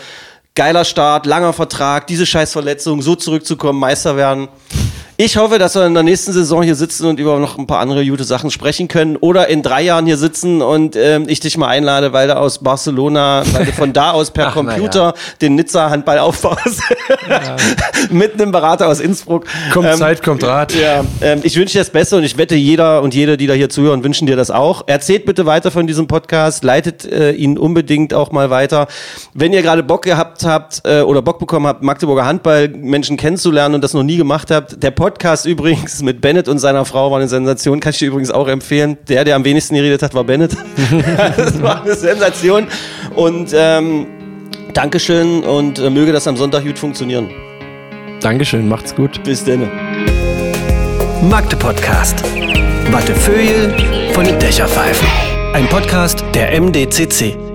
[0.57, 4.49] geiler Start, langer Vertrag, diese Scheißverletzung, so zurückzukommen, Meister werden.
[5.17, 7.79] Ich hoffe, dass wir in der nächsten Saison hier sitzen und über noch ein paar
[7.79, 9.15] andere gute Sachen sprechen können.
[9.15, 12.59] Oder in drei Jahren hier sitzen und ähm, ich dich mal einlade, weil du aus
[12.59, 15.15] Barcelona, weil du von da aus per Ach, Computer ja.
[15.41, 16.83] den Nizza-Handball aufbaust.
[17.31, 17.55] Ja.
[18.11, 19.45] Mit einem Berater aus Innsbruck.
[19.73, 20.75] Kommt ähm, Zeit, kommt Rat.
[20.75, 23.55] Ja, ähm, ich wünsche dir das Beste und ich wette, jeder und jede, die da
[23.55, 24.83] hier zuhören, wünschen dir das auch.
[24.89, 28.89] Erzählt bitte weiter von diesem Podcast, leitet äh, ihn unbedingt auch mal weiter.
[29.33, 33.77] Wenn ihr gerade Bock gehabt habt äh, oder Bock bekommen habt, Magdeburger Handball Menschen kennenzulernen
[33.77, 37.11] und das noch nie gemacht habt, der Podcast Podcast übrigens mit Bennett und seiner Frau
[37.11, 37.79] war eine Sensation.
[37.79, 38.97] Kann ich dir übrigens auch empfehlen.
[39.07, 40.57] Der, der am wenigsten geredet hat, war Bennett.
[41.37, 42.67] das war eine Sensation.
[43.15, 44.07] Und ähm,
[44.73, 47.29] Dankeschön und äh, möge das am Sonntag gut funktionieren.
[48.23, 49.23] Dankeschön, macht's gut.
[49.25, 49.69] Bis denn.
[51.29, 52.25] Magde Podcast.
[52.91, 53.75] Wattefeuille
[54.15, 55.07] von den Dächerpfeifen.
[55.53, 57.54] Ein Podcast der MDCC.